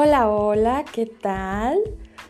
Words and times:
Hola, 0.00 0.30
hola, 0.30 0.84
¿qué 0.84 1.06
tal? 1.06 1.76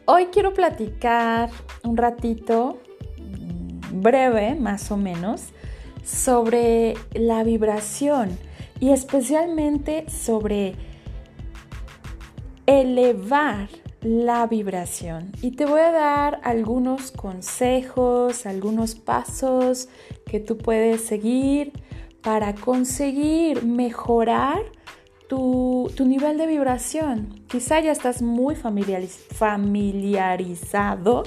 Hoy 0.06 0.28
quiero 0.32 0.54
platicar 0.54 1.50
un 1.84 1.98
ratito, 1.98 2.78
mm, 3.18 4.00
breve 4.00 4.54
más 4.54 4.90
o 4.90 4.96
menos, 4.96 5.48
sobre 6.02 6.94
la 7.12 7.44
vibración 7.44 8.38
y 8.80 8.92
especialmente 8.92 10.08
sobre 10.08 10.76
elevar 12.64 13.68
la 14.00 14.46
vibración. 14.46 15.30
Y 15.42 15.50
te 15.50 15.66
voy 15.66 15.82
a 15.82 15.92
dar 15.92 16.40
algunos 16.44 17.12
consejos, 17.12 18.46
algunos 18.46 18.94
pasos 18.94 19.90
que 20.24 20.40
tú 20.40 20.56
puedes 20.56 21.04
seguir 21.04 21.74
para 22.22 22.54
conseguir 22.54 23.62
mejorar 23.62 24.62
tu, 25.28 25.92
nivel 26.00 26.38
de 26.38 26.46
vibración. 26.46 27.42
Quizá 27.48 27.80
ya 27.80 27.92
estás 27.92 28.22
muy 28.22 28.56
familiarizado 28.56 31.22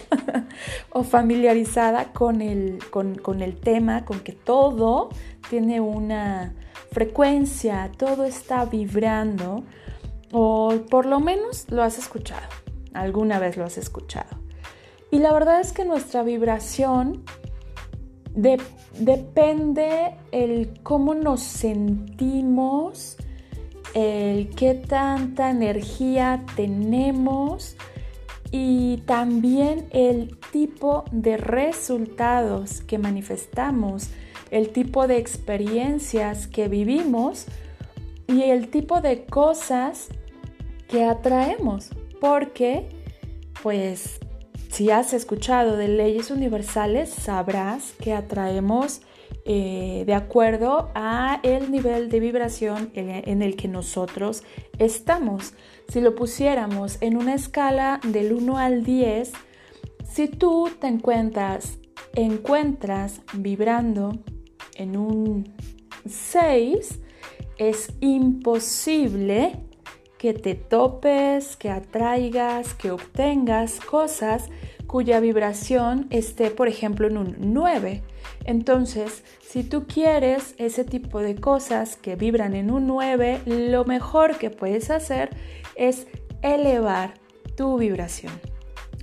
o 0.90 1.04
familiarizada 1.04 2.12
con 2.12 2.42
el, 2.42 2.80
con 2.90 3.42
el 3.42 3.56
tema, 3.56 4.04
con 4.04 4.20
que 4.20 4.34
todo 4.34 5.10
tiene 5.50 5.80
una 5.80 6.54
frecuencia, 6.92 7.90
todo 7.98 8.26
está 8.26 8.66
vibrando 8.66 9.64
o 10.32 10.74
por 10.90 11.06
lo 11.06 11.20
menos 11.20 11.70
lo 11.70 11.84
has 11.84 11.98
escuchado, 11.98 12.48
alguna 12.94 13.40
vez 13.40 13.58
lo 13.58 13.66
has 13.66 13.78
escuchado. 13.78 14.40
Y 15.10 15.20
la 15.20 15.34
verdad 15.34 15.60
es 15.60 15.74
que 15.74 15.84
nuestra 15.84 16.24
vibración 16.24 17.24
depende 18.34 20.16
el 20.32 20.80
cómo 20.84 21.14
nos 21.14 21.42
sentimos, 21.42 23.18
el 23.94 24.50
qué 24.50 24.74
tanta 24.74 25.50
energía 25.50 26.46
tenemos 26.56 27.76
y 28.52 28.98
también 29.06 29.88
el 29.92 30.38
tipo 30.52 31.06
de 31.12 31.38
resultados 31.38 32.82
que 32.82 32.98
manifestamos, 32.98 34.10
el 34.50 34.70
tipo 34.70 35.08
de 35.08 35.18
experiencias 35.18 36.48
que 36.48 36.68
vivimos 36.68 37.46
y 38.28 38.44
el 38.44 38.70
tipo 38.70 39.02
de 39.02 39.26
cosas 39.26 40.10
que 40.88 41.06
atraemos. 41.06 41.90
Porque, 42.20 42.90
pues, 43.64 44.20
si 44.70 44.92
has 44.92 45.14
escuchado 45.14 45.78
de 45.78 45.88
leyes 45.88 46.30
universales, 46.32 47.10
sabrás 47.10 47.94
que 47.94 48.14
atraemos 48.14 49.02
eh, 49.46 50.04
de 50.06 50.14
acuerdo 50.14 50.92
a 50.94 51.40
el 51.44 51.72
nivel 51.72 52.10
de 52.10 52.20
vibración 52.20 52.92
en 52.94 53.42
el 53.42 53.56
que 53.56 53.68
nosotros 53.68 54.44
estamos. 54.78 55.54
Si 55.88 56.00
lo 56.00 56.16
pusiéramos 56.16 57.02
en 57.02 57.18
una 57.18 57.34
escala 57.34 58.00
del 58.04 58.34
1 58.34 58.58
al 58.58 58.84
10, 58.84 59.32
si 60.12 60.28
tú 60.28 60.70
te 60.80 60.88
encuentras, 60.88 61.80
encuentras 62.14 63.22
vibrando 63.34 64.20
en 64.76 64.98
un 64.98 65.54
6, 66.06 67.00
es 67.58 67.94
imposible 68.00 69.60
que 70.18 70.34
te 70.34 70.54
topes, 70.56 71.56
que 71.58 71.70
atraigas, 71.70 72.74
que 72.74 72.92
obtengas 72.92 73.80
cosas 73.80 74.50
cuya 74.86 75.20
vibración 75.20 76.08
esté, 76.10 76.52
por 76.52 76.68
ejemplo, 76.68 77.08
en 77.08 77.18
un 77.18 77.36
9. 77.40 78.04
Entonces, 78.46 79.24
si 79.42 79.64
tú 79.64 79.86
quieres 79.88 80.56
ese 80.58 80.84
tipo 80.84 81.20
de 81.20 81.36
cosas 81.36 81.96
que 81.96 82.16
vibran 82.16 82.56
en 82.56 82.72
un 82.72 82.88
9, 82.88 83.42
lo 83.46 83.86
mejor 83.86 84.38
que 84.38 84.50
puedes 84.50 84.90
hacer 84.90 85.30
es 85.76 86.08
elevar 86.42 87.14
tu 87.56 87.78
vibración. 87.78 88.34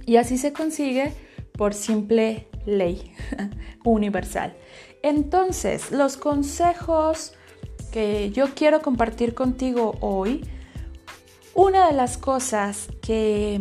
Y 0.06 0.16
así 0.16 0.38
se 0.38 0.52
consigue 0.52 1.12
por 1.52 1.74
simple 1.74 2.48
ley 2.66 3.14
universal. 3.84 4.56
Entonces, 5.02 5.92
los 5.92 6.16
consejos 6.16 7.34
que 7.92 8.30
yo 8.30 8.54
quiero 8.54 8.82
compartir 8.82 9.34
contigo 9.34 9.96
hoy 10.00 10.44
una 11.54 11.88
de 11.88 11.92
las 11.92 12.18
cosas 12.18 12.88
que 13.02 13.60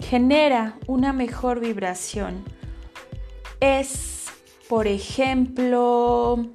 genera 0.00 0.76
una 0.86 1.12
mejor 1.12 1.60
vibración 1.60 2.42
es, 3.60 4.19
por 4.70 4.86
ejemplo, 4.86 6.46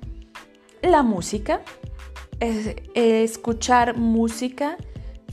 la 0.82 1.04
música, 1.04 1.60
escuchar 2.40 3.98
música 3.98 4.78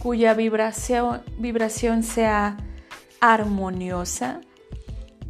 cuya 0.01 0.35
vibración, 0.35 1.23
vibración 1.39 2.03
sea 2.03 2.57
armoniosa. 3.21 4.41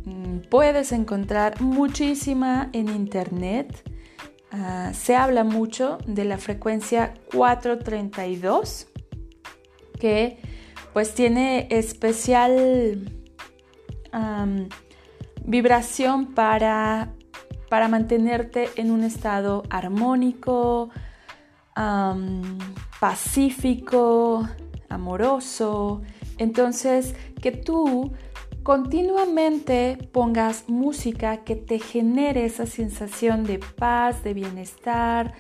Mm, 0.07 0.39
puedes 0.49 0.93
encontrar 0.93 1.61
muchísima 1.61 2.71
en 2.73 2.89
internet. 2.89 3.87
Ah, 4.51 4.93
se 4.95 5.15
habla 5.15 5.45
mucho 5.45 5.99
de 6.07 6.25
la 6.25 6.39
frecuencia 6.39 7.13
432 7.35 8.87
que 10.01 10.39
pues 10.95 11.15
tiene 11.15 11.69
especial 11.69 13.13
vibración 15.45 16.33
para, 16.35 17.13
para 17.73 17.89
mantenerte 17.89 18.69
en 18.77 18.91
un 18.91 19.03
estado 19.03 19.63
armónico, 19.71 20.91
pacífico, 23.01 24.47
amoroso. 24.91 26.03
Entonces, 26.37 27.15
que 27.41 27.51
tú 27.51 28.13
continuamente 28.63 29.97
pongas 30.13 30.69
música 30.69 31.45
que 31.45 31.57
te 31.57 31.79
genere 31.79 32.45
esa 32.45 32.67
sensación 32.67 33.45
de 33.45 33.59
paz, 33.59 34.23
de 34.23 34.35
bienestar, 34.35 35.33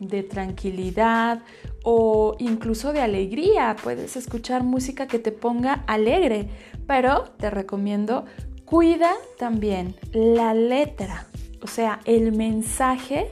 de 0.00 0.22
tranquilidad 0.22 1.42
o 1.82 2.36
incluso 2.40 2.92
de 2.92 3.00
alegría. 3.00 3.74
Puedes 3.82 4.16
escuchar 4.16 4.64
música 4.64 5.06
que 5.06 5.18
te 5.18 5.32
ponga 5.32 5.82
alegre, 5.86 6.50
pero 6.86 7.30
te 7.38 7.48
recomiendo 7.48 8.26
cuida 8.66 9.14
también 9.38 9.96
la 10.12 10.52
letra, 10.52 11.26
o 11.62 11.66
sea, 11.66 12.00
el 12.04 12.32
mensaje 12.32 13.30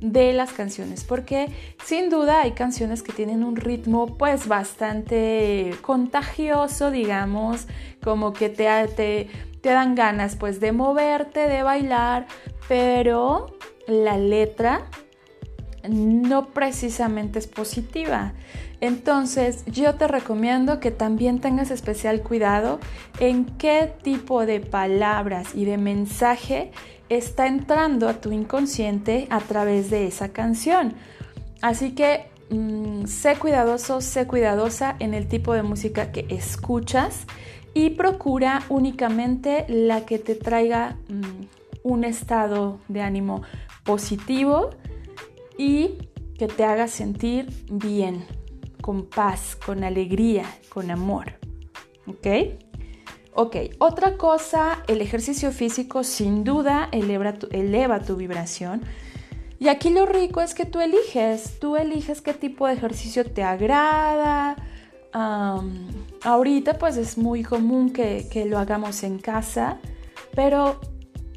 de 0.00 0.32
las 0.32 0.52
canciones, 0.52 1.04
porque 1.04 1.48
sin 1.84 2.08
duda 2.08 2.42
hay 2.42 2.52
canciones 2.52 3.02
que 3.02 3.12
tienen 3.12 3.42
un 3.42 3.56
ritmo 3.56 4.16
pues 4.16 4.46
bastante 4.46 5.74
contagioso, 5.82 6.90
digamos, 6.90 7.66
como 8.02 8.32
que 8.32 8.48
te, 8.48 8.68
te, 8.88 9.28
te 9.60 9.70
dan 9.70 9.94
ganas 9.94 10.36
pues 10.36 10.60
de 10.60 10.72
moverte, 10.72 11.48
de 11.48 11.62
bailar, 11.62 12.26
pero 12.68 13.58
la 13.88 14.16
letra 14.16 14.86
no 15.88 16.48
precisamente 16.48 17.38
es 17.38 17.46
positiva. 17.46 18.34
Entonces 18.80 19.64
yo 19.66 19.94
te 19.96 20.06
recomiendo 20.06 20.78
que 20.78 20.92
también 20.92 21.40
tengas 21.40 21.70
especial 21.70 22.22
cuidado 22.22 22.78
en 23.18 23.44
qué 23.44 23.92
tipo 24.02 24.46
de 24.46 24.60
palabras 24.60 25.54
y 25.54 25.64
de 25.64 25.78
mensaje 25.78 26.70
está 27.08 27.46
entrando 27.46 28.08
a 28.08 28.14
tu 28.14 28.32
inconsciente 28.32 29.26
a 29.30 29.40
través 29.40 29.90
de 29.90 30.06
esa 30.06 30.30
canción. 30.30 30.94
Así 31.62 31.92
que 31.92 32.30
mm, 32.50 33.06
sé 33.06 33.36
cuidadoso, 33.36 34.00
sé 34.00 34.26
cuidadosa 34.26 34.96
en 34.98 35.14
el 35.14 35.28
tipo 35.28 35.54
de 35.54 35.62
música 35.62 36.12
que 36.12 36.26
escuchas 36.28 37.26
y 37.74 37.90
procura 37.90 38.62
únicamente 38.68 39.64
la 39.68 40.06
que 40.06 40.18
te 40.18 40.34
traiga 40.34 40.96
mm, 41.08 41.46
un 41.82 42.04
estado 42.04 42.80
de 42.88 43.02
ánimo 43.02 43.42
positivo 43.84 44.70
y 45.56 45.98
que 46.38 46.46
te 46.46 46.64
haga 46.64 46.86
sentir 46.86 47.48
bien, 47.70 48.24
con 48.80 49.06
paz, 49.06 49.56
con 49.56 49.82
alegría, 49.82 50.44
con 50.68 50.90
amor. 50.90 51.34
¿Ok? 52.06 52.67
Ok, 53.40 53.54
otra 53.78 54.16
cosa, 54.16 54.82
el 54.88 55.00
ejercicio 55.00 55.52
físico 55.52 56.02
sin 56.02 56.42
duda 56.42 56.88
eleva 56.90 58.00
tu, 58.00 58.16
vibración. 58.16 58.82
Y 59.60 59.68
aquí 59.68 59.90
lo 59.90 60.06
rico 60.06 60.40
es 60.40 60.54
que 60.54 60.64
tú 60.64 60.80
eliges, 60.80 61.60
tú 61.60 61.76
eliges 61.76 62.20
qué 62.20 62.34
tipo 62.34 62.66
de 62.66 62.72
ejercicio 62.72 63.24
te 63.24 63.44
agrada. 63.44 64.56
ahorita 65.12 66.78
pues 66.78 66.96
es 66.96 67.16
muy 67.16 67.44
común 67.44 67.92
que, 67.92 68.26
que 68.28 68.44
lo 68.44 68.58
hagamos 68.58 69.04
en 69.04 69.20
casa, 69.20 69.78
pero 70.34 70.80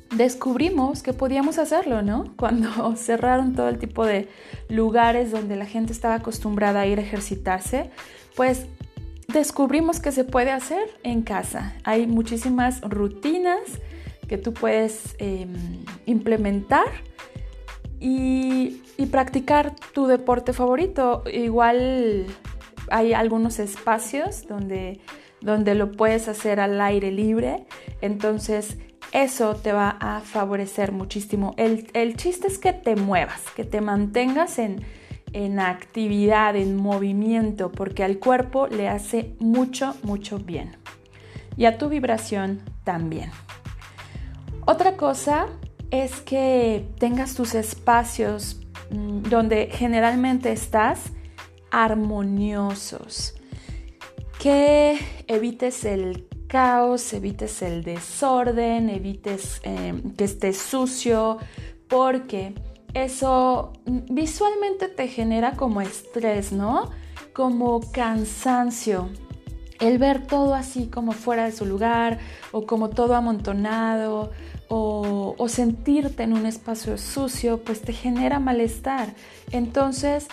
descubrimos 0.10 1.04
que 1.04 1.14
podíamos 1.14 1.60
hacerlo, 1.60 2.02
¿no? 2.02 2.34
Cuando 2.36 2.96
cerraron 2.96 3.54
todo 3.54 3.70
el 3.70 3.78
tipo 3.78 4.08
de 4.08 4.28
lugares 4.70 5.30
donde 5.30 5.56
la 5.56 5.68
gente 5.68 5.94
estaba 5.94 6.16
acostumbrada 6.16 6.82
a 6.82 6.88
ir 6.88 6.98
a 6.98 7.04
ejercitarse, 7.04 7.92
pues 8.36 8.66
descubrimos 9.34 10.00
que 10.00 10.12
se 10.12 10.24
puede 10.24 10.52
hacer 10.52 10.90
en 11.04 11.22
casa. 11.22 11.76
Hay 11.84 12.08
muchísimas 12.08 12.82
rutinas 12.82 13.62
que 14.28 14.38
tú 14.38 14.54
puedes 14.54 15.16
em, 15.18 15.84
implementar 16.06 16.88
y, 18.00 18.82
y, 18.98 19.06
practicar 19.08 19.76
tu 19.94 20.08
deporte 20.08 20.54
favorito. 20.54 21.24
Igual 21.32 22.26
hay 22.90 23.14
algunos 23.14 23.60
espacios 23.60 24.48
donde, 24.48 25.02
donde 25.42 25.76
lo 25.76 25.92
puedes 25.92 26.28
hacer 26.28 26.60
al 26.60 26.80
aire 26.82 27.12
libre. 27.12 27.66
Entonces, 28.02 28.78
eso 29.12 29.56
te 29.56 29.74
va 29.74 29.98
a 30.00 30.22
favorecer 30.22 30.92
muchísimo. 30.92 31.54
El, 31.58 31.88
el 31.94 32.16
chiste 32.16 32.48
es 32.48 32.58
que 32.58 32.74
te 32.74 32.96
muevas, 32.96 33.42
que 33.56 33.66
te 33.66 33.82
mantengas 33.82 34.58
en, 34.58 34.82
en 35.34 35.60
actividad, 35.60 36.56
en 36.56 36.76
movimiento, 36.76 37.72
porque 37.72 38.04
al 38.04 38.20
cuerpo 38.20 38.68
le 38.68 38.90
hace 38.90 39.36
mucho, 39.40 39.96
mucho 40.04 40.40
bien. 40.40 40.78
Y 41.58 41.66
a 41.66 41.78
tu 41.78 41.90
vibración 41.90 42.62
también. 42.84 43.32
Otra 44.66 44.96
cosa 44.96 45.48
es 45.90 46.22
que 46.22 46.88
tengas 47.00 47.36
tus 47.36 47.56
espacios 47.56 48.62
mm, 48.90 49.24
donde 49.24 49.70
generalmente 49.72 50.52
estás 50.52 51.12
armoniosos. 51.72 53.36
Que 54.40 54.98
evites 55.28 55.86
el 55.86 56.28
caos, 56.48 57.14
evites 57.14 57.62
el 57.62 57.84
desorden, 57.84 58.90
evites 58.90 59.62
em, 59.64 60.14
que 60.16 60.26
esté 60.26 60.52
sucio, 60.52 61.38
porque 61.88 62.54
eso 62.94 63.74
visualmente 63.86 64.88
te 64.88 65.08
genera 65.08 65.54
como 65.54 65.82
estrés, 65.82 66.52
¿no? 66.52 66.90
Como 67.34 67.80
cansancio. 67.92 69.10
El 69.80 69.98
ver 69.98 70.28
todo 70.28 70.54
así 70.54 70.88
como 70.88 71.12
fuera 71.12 71.46
de 71.46 71.52
su 71.52 71.66
lugar 71.66 72.20
o 72.52 72.66
como 72.66 72.90
todo 72.90 73.16
amontonado 73.16 74.32
o, 74.68 75.36
o 75.38 75.48
sentirte 75.48 76.24
en 76.24 76.34
un 76.34 76.46
espacio 76.46 76.98
sucio, 76.98 77.64
pues 77.64 77.82
te 77.82 77.94
genera 77.94 78.40
malestar. 78.40 79.14
Entonces, 79.52 80.28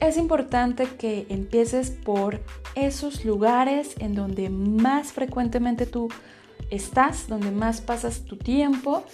es 0.00 0.16
importante 0.16 0.86
que 0.98 1.26
empieces 1.28 1.90
por 1.90 2.40
esos 2.74 3.24
lugares 3.24 3.94
en 3.98 4.14
donde 4.14 4.50
más 4.50 5.12
frecuentemente 5.12 5.86
tú 5.86 6.08
estás, 6.70 7.28
donde 7.28 7.50
más 7.50 7.80
pasas 7.80 8.20
tu 8.20 8.36
tiempo, 8.36 9.04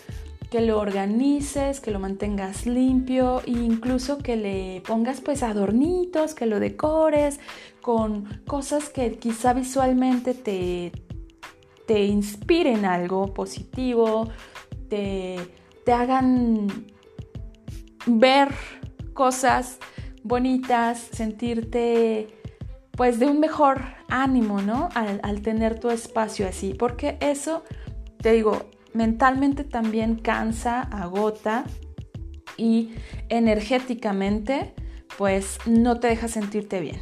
que 0.51 0.61
lo 0.61 0.81
organices, 0.81 1.81
que 1.81 1.91
lo 1.91 2.01
mantengas 2.01 2.67
limpio 2.67 3.41
e 3.47 3.53
incluso 3.53 4.19
que 4.19 4.37
le 4.37 4.83
pongas 4.87 5.21
pues 5.21 5.43
adornitos, 5.43 6.35
que 6.35 6.47
lo 6.47 6.59
decores 6.59 7.39
con 7.81 8.25
cosas 8.47 8.89
que 8.89 9.17
quizá 9.17 9.53
visualmente 9.53 10.35
te, 10.35 10.93
te 11.87 12.05
inspiren 12.05 12.85
algo 12.85 13.33
positivo, 13.33 14.29
te, 14.89 15.37
te 15.85 15.93
hagan 15.93 16.67
ver 18.07 18.49
cosas 19.15 19.79
bonitas, 20.23 20.99
sentirte 21.13 22.29
pues 22.93 23.19
de 23.19 23.27
un 23.27 23.41
mejor 23.41 23.83
ánimo, 24.09 24.61
¿no? 24.61 24.91
Al, 24.95 25.41
tener 25.43 25.81
tu 25.81 25.91
espacio 25.91 26.47
así, 26.47 26.75
porque 26.75 27.17
eso, 27.21 27.65
te 28.19 28.33
digo, 28.33 28.67
mentalmente 28.93 29.65
también 29.65 30.17
cansa, 30.17 30.83
agota 30.83 31.65
y 32.57 32.91
energéticamente 33.29 34.75
pues 35.19 35.59
no 35.67 36.01
te 36.01 36.09
deja 36.09 36.29
sentirte 36.29 36.81
bien. 36.81 37.01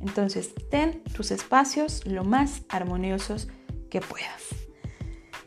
Entonces, 0.00 0.54
ten 0.70 1.02
tus 1.14 1.30
espacios 1.30 2.06
lo 2.06 2.24
más 2.24 2.62
armoniosos 2.68 3.48
que 3.90 4.00
puedas. 4.00 4.54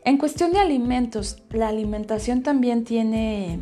En 0.03 0.18
cuestión 0.18 0.53
de 0.53 0.59
alimentos, 0.59 1.44
la 1.50 1.68
alimentación 1.68 2.41
también 2.41 2.85
tiene 2.85 3.59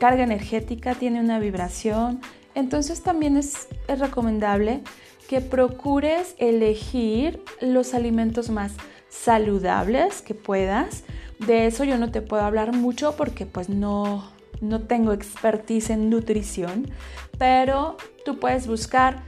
carga 0.00 0.24
energética, 0.24 0.94
tiene 0.94 1.20
una 1.20 1.38
vibración, 1.38 2.20
entonces 2.54 3.02
también 3.02 3.36
es, 3.36 3.68
recomendable 3.86 4.82
que 5.28 5.40
procures 5.40 6.34
elegir 6.38 7.40
los 7.60 7.94
alimentos 7.94 8.50
más 8.50 8.72
saludables 9.08 10.22
que 10.22 10.34
puedas. 10.34 11.04
De 11.38 11.66
eso 11.66 11.84
yo 11.84 11.98
no 11.98 12.10
te 12.10 12.22
puedo 12.22 12.42
hablar 12.42 12.74
mucho 12.74 13.16
porque 13.16 13.46
pues 13.46 13.68
no, 13.68 14.30
no 14.60 14.82
tengo 14.82 15.12
expertise 15.12 15.90
en 15.90 16.10
nutrición, 16.10 16.90
pero 17.38 17.96
tú 18.24 18.38
puedes 18.38 18.66
buscar 18.66 19.22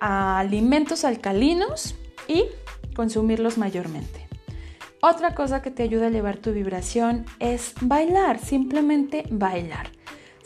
alimentos 0.00 1.04
alcalinos 1.04 1.94
y 2.26 2.44
consumirlos 2.94 3.58
mayormente. 3.58 4.26
Otra 5.02 5.34
cosa 5.34 5.62
que 5.62 5.70
te 5.70 5.82
ayuda 5.82 6.04
a 6.04 6.08
elevar 6.08 6.38
tu 6.38 6.52
vibración 6.52 7.24
es 7.38 7.74
bailar, 7.80 8.38
simplemente 8.38 9.24
bailar 9.30 9.90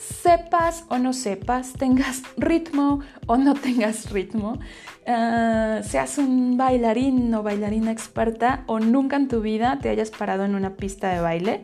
sepas 0.05 0.85
o 0.89 0.99
no 0.99 1.13
sepas, 1.13 1.73
tengas 1.73 2.23
ritmo 2.37 3.01
o 3.27 3.37
no 3.37 3.55
tengas 3.55 4.11
ritmo, 4.11 4.59
ah, 5.07 5.81
seas 5.83 6.19
un 6.19 6.57
bailarín 6.57 7.33
o 7.35 7.43
bailarina 7.43 7.91
experta 7.91 8.65
o 8.67 8.81
nunca 8.81 9.17
en 9.17 9.29
tu 9.29 9.41
vida 9.41 9.79
te 9.81 9.89
hayas 9.89 10.11
parado 10.11 10.45
en 10.45 10.55
una 10.55 10.77
pista 10.77 11.11
de 11.11 11.21
baile, 11.21 11.63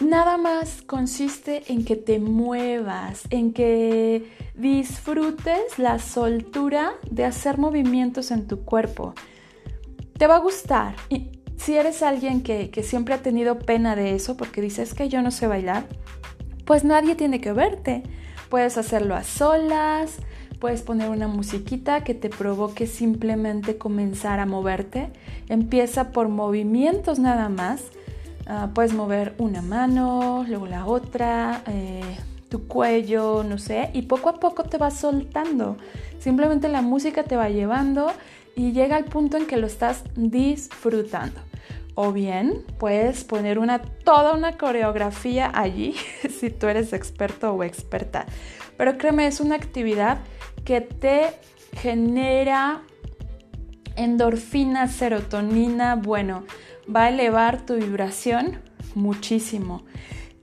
nada 0.00 0.36
más 0.36 0.82
consiste 0.82 1.62
en 1.72 1.84
que 1.84 1.96
te 1.96 2.18
muevas, 2.18 3.24
en 3.30 3.52
que 3.52 4.30
disfrutes 4.54 5.78
la 5.78 5.98
soltura 5.98 6.94
de 7.10 7.24
hacer 7.24 7.58
movimientos 7.58 8.30
en 8.30 8.46
tu 8.46 8.64
cuerpo. 8.64 9.14
Te 10.18 10.26
va 10.26 10.36
a 10.36 10.40
gustar. 10.40 10.94
Y 11.08 11.40
si 11.56 11.76
eres 11.76 12.02
alguien 12.02 12.42
que, 12.42 12.70
que 12.70 12.82
siempre 12.82 13.14
ha 13.14 13.22
tenido 13.22 13.58
pena 13.58 13.96
de 13.96 14.14
eso 14.14 14.36
porque 14.36 14.60
dices 14.60 14.94
que 14.94 15.08
yo 15.08 15.22
no 15.22 15.30
sé 15.30 15.46
bailar, 15.46 15.86
pues 16.64 16.84
nadie 16.84 17.14
tiene 17.14 17.40
que 17.40 17.52
verte. 17.52 18.02
Puedes 18.48 18.78
hacerlo 18.78 19.14
a 19.14 19.24
solas, 19.24 20.18
puedes 20.64 20.80
poner 20.80 21.10
una 21.10 21.28
musiquita 21.28 22.04
que 22.04 22.14
te 22.14 22.30
provoque 22.30 22.86
simplemente 22.86 23.76
comenzar 23.76 24.40
a 24.40 24.46
moverte. 24.46 25.10
Empieza 25.50 26.10
por 26.10 26.30
movimientos 26.30 27.18
nada 27.18 27.50
más. 27.50 27.82
Ah, 28.46 28.70
puedes 28.74 28.94
mover 28.94 29.34
una 29.36 29.60
mano, 29.60 30.42
luego 30.48 30.66
la 30.66 30.86
otra, 30.86 31.62
eh, 31.66 32.16
tu 32.48 32.66
cuello, 32.66 33.44
no 33.44 33.58
sé, 33.58 33.90
y 33.92 34.02
poco 34.02 34.30
a 34.30 34.40
poco 34.40 34.62
te 34.64 34.78
vas 34.78 34.98
soltando. 34.98 35.76
Simplemente 36.18 36.70
la 36.70 36.80
música 36.80 37.24
te 37.24 37.36
va 37.36 37.50
llevando 37.50 38.10
y 38.56 38.72
llega 38.72 38.96
al 38.96 39.04
punto 39.04 39.36
en 39.36 39.46
que 39.46 39.58
lo 39.58 39.66
estás 39.66 40.02
disfrutando. 40.16 41.42
O 41.94 42.10
bien 42.10 42.64
puedes 42.78 43.22
poner 43.24 43.58
una, 43.58 43.82
toda 43.82 44.32
una 44.32 44.56
coreografía 44.56 45.52
allí 45.54 45.94
si 46.40 46.48
tú 46.48 46.68
eres 46.68 46.94
experto 46.94 47.52
o 47.52 47.62
experta. 47.64 48.24
Pero 48.78 48.96
créeme, 48.96 49.26
es 49.26 49.40
una 49.40 49.56
actividad 49.56 50.18
que 50.64 50.80
te 50.80 51.30
genera 51.76 52.82
endorfina, 53.96 54.88
serotonina, 54.88 55.96
bueno, 55.96 56.44
va 56.94 57.04
a 57.04 57.08
elevar 57.08 57.64
tu 57.64 57.74
vibración 57.76 58.60
muchísimo. 58.94 59.84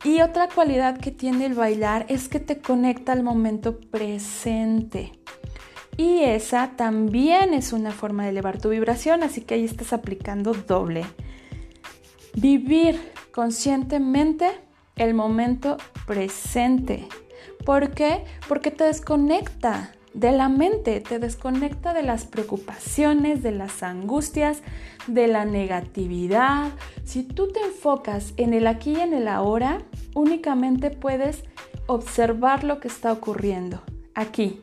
Y 0.03 0.21
otra 0.21 0.47
cualidad 0.47 0.97
que 0.97 1.11
tiene 1.11 1.45
el 1.45 1.53
bailar 1.53 2.05
es 2.09 2.27
que 2.27 2.39
te 2.39 2.59
conecta 2.59 3.11
al 3.11 3.23
momento 3.23 3.79
presente. 3.79 5.11
Y 5.97 6.23
esa 6.23 6.71
también 6.75 7.53
es 7.53 7.73
una 7.73 7.91
forma 7.91 8.23
de 8.23 8.29
elevar 8.29 8.59
tu 8.59 8.69
vibración, 8.69 9.21
así 9.21 9.41
que 9.41 9.55
ahí 9.55 9.65
estás 9.65 9.93
aplicando 9.93 10.53
doble. 10.53 11.05
Vivir 12.33 12.99
conscientemente 13.31 14.49
el 14.95 15.13
momento 15.13 15.77
presente. 16.07 17.07
¿Por 17.65 17.91
qué? 17.91 18.23
Porque 18.47 18.71
te 18.71 18.85
desconecta 18.85 19.91
de 20.13 20.31
la 20.31 20.49
mente, 20.49 20.99
te 20.99 21.19
desconecta 21.19 21.93
de 21.93 22.03
las 22.03 22.25
preocupaciones, 22.25 23.43
de 23.43 23.51
las 23.51 23.83
angustias, 23.83 24.61
de 25.07 25.27
la 25.27 25.45
negatividad. 25.45 26.71
Si 27.05 27.23
tú 27.23 27.47
te 27.47 27.61
enfocas 27.61 28.33
en 28.37 28.53
el 28.53 28.67
aquí 28.67 28.93
y 28.93 28.99
en 28.99 29.13
el 29.13 29.27
ahora, 29.27 29.79
únicamente 30.13 30.89
puedes 30.89 31.43
observar 31.87 32.63
lo 32.63 32.79
que 32.79 32.87
está 32.87 33.11
ocurriendo 33.11 33.81
aquí. 34.13 34.61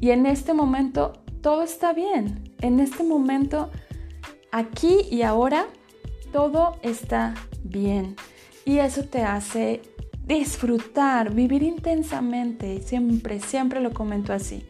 Y 0.00 0.10
en 0.10 0.26
este 0.26 0.54
momento 0.54 1.12
todo 1.42 1.62
está 1.62 1.92
bien. 1.92 2.54
En 2.60 2.80
este 2.80 3.04
momento, 3.04 3.70
aquí 4.50 5.02
y 5.10 5.22
ahora, 5.22 5.66
todo 6.32 6.76
está 6.82 7.34
bien. 7.62 8.16
Y 8.64 8.78
eso 8.78 9.04
te 9.04 9.22
hace 9.22 9.82
disfrutar, 10.28 11.34
vivir 11.34 11.62
intensamente. 11.62 12.82
Siempre, 12.82 13.40
siempre 13.40 13.80
lo 13.80 13.92
comento 13.92 14.32
así. 14.32 14.68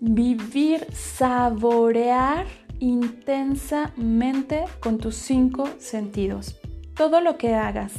Vivir, 0.00 0.86
saborear 0.92 2.46
intensamente 2.78 4.64
con 4.80 4.98
tus 4.98 5.16
cinco 5.16 5.68
sentidos. 5.78 6.56
Todo 6.94 7.20
lo 7.20 7.36
que 7.36 7.54
hagas. 7.54 7.92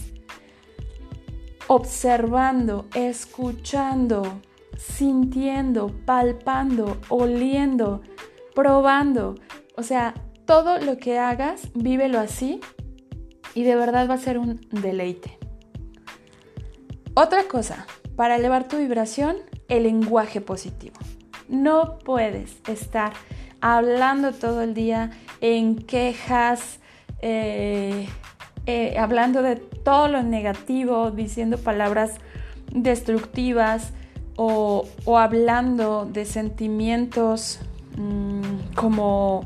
Observando, 1.67 2.87
escuchando, 2.95 4.41
sintiendo, 4.77 5.91
palpando, 6.05 6.97
oliendo, 7.09 8.01
probando. 8.55 9.35
O 9.75 9.83
sea, 9.83 10.13
todo 10.45 10.79
lo 10.79 10.97
que 10.97 11.19
hagas, 11.19 11.69
vívelo 11.73 12.19
así 12.19 12.59
y 13.53 13.63
de 13.63 13.75
verdad 13.75 14.09
va 14.09 14.15
a 14.15 14.17
ser 14.17 14.37
un 14.37 14.59
deleite. 14.71 15.42
Otra 17.15 17.43
cosa, 17.43 17.85
para 18.15 18.37
elevar 18.37 18.67
tu 18.67 18.77
vibración, 18.77 19.35
el 19.67 19.83
lenguaje 19.83 20.41
positivo. 20.41 20.95
No 21.47 21.99
puedes 21.99 22.57
estar 22.67 23.13
hablando 23.61 24.31
todo 24.31 24.63
el 24.63 24.73
día 24.73 25.11
en 25.39 25.75
quejas, 25.75 26.79
eh, 27.21 28.09
eh, 28.65 28.97
hablando 28.97 29.43
de 29.43 29.57
todo 29.57 30.07
lo 30.07 30.23
negativo, 30.23 31.11
diciendo 31.11 31.59
palabras 31.59 32.15
destructivas 32.71 33.93
o, 34.35 34.87
hablando 35.15 36.05
de 36.11 36.25
sentimientos 36.25 37.59
mm, 37.95 38.73
como, 38.73 39.45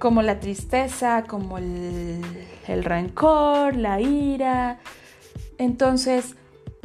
como 0.00 0.22
la 0.22 0.40
tristeza, 0.40 1.22
como 1.28 1.58
el, 1.58 2.22
el 2.66 2.82
rencor, 2.82 3.76
la 3.76 4.00
ira. 4.00 4.80
Entonces, 5.58 6.34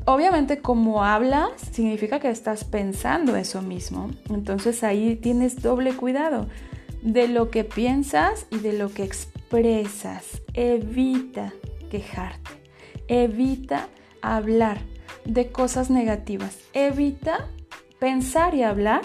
obviamente 0.06 0.60
como 0.60 1.04
hablas 1.04 1.52
significa 1.72 2.20
que 2.20 2.30
estás 2.30 2.64
pensando 2.64 3.36
eso 3.36 3.62
mismo. 3.62 4.12
Entonces 4.30 4.84
ahí 4.84 5.16
tienes 5.16 5.62
doble 5.62 5.94
cuidado 5.94 6.48
de 7.02 7.28
lo 7.28 7.50
que 7.50 7.64
piensas 7.64 8.48
y 8.50 8.60
de 8.60 8.74
lo 8.74 8.92
que 8.94 9.04
expresas. 9.04 10.42
Evita 10.54 11.54
quejarte. 11.90 12.52
Evita 13.08 13.88
hablar 14.22 14.80
de 15.26 15.52
cosas 15.52 15.90
negativas. 15.90 16.58
Evita 16.74 17.48
pensar 18.00 18.56
y 18.56 18.64
hablar 18.64 19.02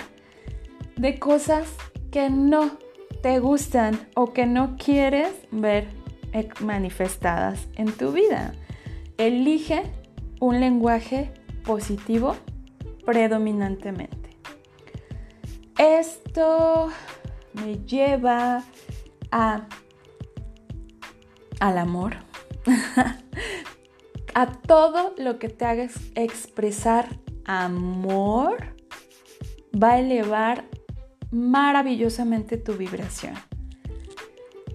de 0.97 1.19
cosas 1.19 1.69
que 2.11 2.31
no 2.31 2.79
te 3.23 3.39
gustan 3.39 3.99
o 4.15 4.33
que 4.33 4.47
no 4.47 4.77
quieres 4.77 5.31
ver 5.51 5.89
manifestadas 6.61 7.69
en 7.77 7.93
tu 7.93 8.13
vida. 8.13 8.55
Elige 9.17 9.83
un 10.41 10.61
lenguaje 10.61 11.33
positivo 11.65 12.37
predominantemente. 13.05 14.31
Esto 15.79 16.89
me 17.55 17.79
lleva 17.85 18.65
a, 19.31 19.67
al 21.61 21.79
amor, 21.79 22.17
a 24.35 24.47
todo 24.47 25.15
lo 25.17 25.39
que 25.39 25.49
te 25.49 25.65
haga 25.65 25.89
expresar 26.15 27.09
amor, 27.45 28.75
va 29.73 29.93
a 29.93 30.01
elevar 30.01 30.65
maravillosamente 31.31 32.57
tu 32.57 32.75
vibración. 32.75 33.35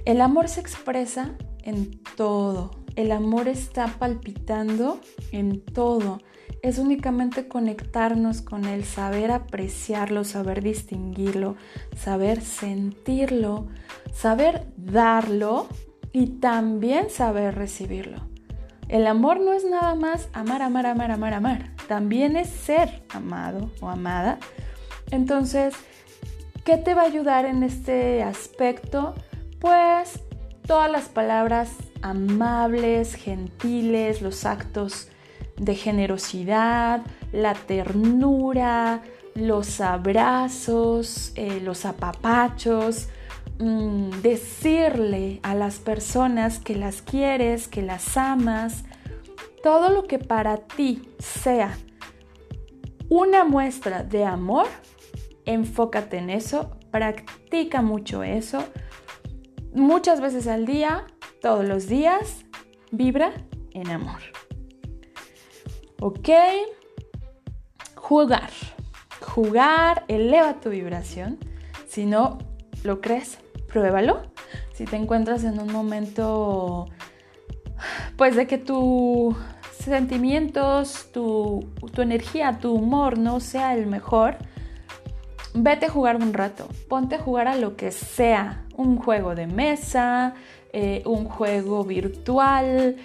El 0.06 0.22
amor 0.22 0.50
se 0.50 0.60
expresa 0.60 1.36
en 1.64 2.02
todo. 2.16 2.83
El 2.96 3.12
amor 3.12 3.48
está 3.48 3.88
palpitando 3.88 5.00
en 5.32 5.62
todo. 5.62 6.20
Es 6.62 6.78
únicamente 6.78 7.48
conectarnos 7.48 8.42
con 8.42 8.66
él, 8.66 8.86
saber 8.86 9.32
apreciarlo, 9.32 10.24
saber 10.24 10.62
distinguirlo, 10.62 11.56
saber 11.96 12.42
sentirlo, 12.42 13.68
saber 14.14 14.68
darlo 14.78 15.68
y 16.12 16.28
también 16.40 17.10
saber 17.10 17.56
recibirlo. 17.56 18.30
El 18.88 19.08
amor 19.08 19.40
no 19.40 19.54
es 19.54 19.66
nada 19.66 19.96
más 19.96 20.30
amar, 20.34 20.62
amar, 20.62 20.86
amar, 20.86 21.12
amar, 21.12 21.34
amar. 21.34 21.72
También 21.88 22.36
es 22.36 22.48
ser 22.50 23.04
amado 23.10 23.72
o 23.82 23.90
amada. 23.90 24.38
Entonces, 25.10 25.74
¿qué 26.64 26.78
te 26.78 26.94
va 26.94 27.02
a 27.02 27.06
ayudar 27.06 27.46
en 27.46 27.64
este 27.64 28.22
aspecto? 28.22 29.16
Pues 29.60 30.20
todas 30.68 30.92
las 30.92 31.10
palabras 31.10 31.72
amables, 32.04 33.16
gentiles, 33.16 34.22
los 34.22 34.46
actos 34.46 35.08
de 35.58 35.76
generosidad, 35.76 37.02
la 37.32 37.54
ternura, 37.54 39.02
los 39.36 39.82
abrazos, 39.82 41.32
eh, 41.36 41.60
los 41.62 41.86
apapachos, 41.86 43.08
mm, 43.60 44.22
decirle 44.22 45.40
a 45.44 45.56
las 45.56 45.80
personas 45.80 46.60
que 46.60 46.76
las 46.76 47.02
quieres, 47.02 47.68
que 47.68 47.82
las 47.82 48.18
amas, 48.18 48.84
todo 49.64 49.90
lo 49.90 50.04
que 50.04 50.20
para 50.20 50.58
ti 50.58 51.10
sea 51.20 51.76
una 53.10 53.44
muestra 53.44 54.04
de 54.04 54.26
amor, 54.26 54.68
enfócate 55.46 56.18
en 56.18 56.30
eso, 56.30 56.78
practica 56.92 57.82
mucho 57.82 58.24
eso, 58.24 58.64
muchas 59.74 60.22
veces 60.22 60.48
al 60.48 60.66
día, 60.66 61.06
todos 61.44 61.66
los 61.66 61.88
días, 61.88 62.46
vibra 62.92 63.34
en 63.72 63.92
amor. 63.92 64.22
¿Ok? 66.00 66.30
Jugar. 67.96 68.50
Jugar 69.20 70.06
eleva 70.08 70.62
tu 70.62 70.70
vibración. 70.70 71.38
Si 71.90 72.06
no 72.06 72.38
lo 72.86 73.02
crees, 73.02 73.40
pruébalo. 73.68 74.22
Si 74.74 74.86
te 74.86 74.96
encuentras 74.96 75.44
en 75.44 75.60
un 75.60 75.70
momento, 75.70 76.86
pues 78.16 78.38
de 78.38 78.48
que 78.48 78.58
tus 78.58 79.36
sentimientos, 79.78 81.12
tu, 81.12 81.74
tu 81.94 82.02
energía, 82.02 82.60
tu 82.62 82.74
humor 82.74 83.18
no 83.18 83.42
sea 83.42 83.76
el 83.76 83.86
mejor, 83.86 84.38
vete 85.54 85.88
a 85.88 85.90
jugar 85.90 86.16
un 86.16 86.34
rato, 86.34 86.70
ponte 86.88 87.16
a 87.16 87.20
jugar 87.20 87.50
a 87.50 87.58
lo 87.58 87.76
que 87.76 87.92
sea, 87.92 88.64
un 88.78 88.96
juego 88.96 89.36
de 89.36 89.46
mesa, 89.46 90.36
eh, 90.74 91.04
un 91.06 91.26
juego 91.26 91.84
virtual, 91.84 92.98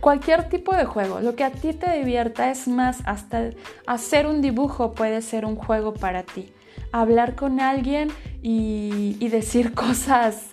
cualquier 0.00 0.48
tipo 0.48 0.74
de 0.74 0.84
juego, 0.84 1.20
lo 1.20 1.34
que 1.34 1.44
a 1.44 1.50
ti 1.50 1.72
te 1.72 1.98
divierta 1.98 2.50
es 2.50 2.68
más, 2.68 3.00
hasta 3.04 3.50
hacer 3.86 4.26
un 4.26 4.40
dibujo 4.40 4.92
puede 4.92 5.22
ser 5.22 5.44
un 5.44 5.56
juego 5.56 5.94
para 5.94 6.22
ti, 6.22 6.52
hablar 6.92 7.34
con 7.34 7.60
alguien 7.60 8.10
y, 8.42 9.16
y 9.18 9.28
decir 9.28 9.74
cosas 9.74 10.50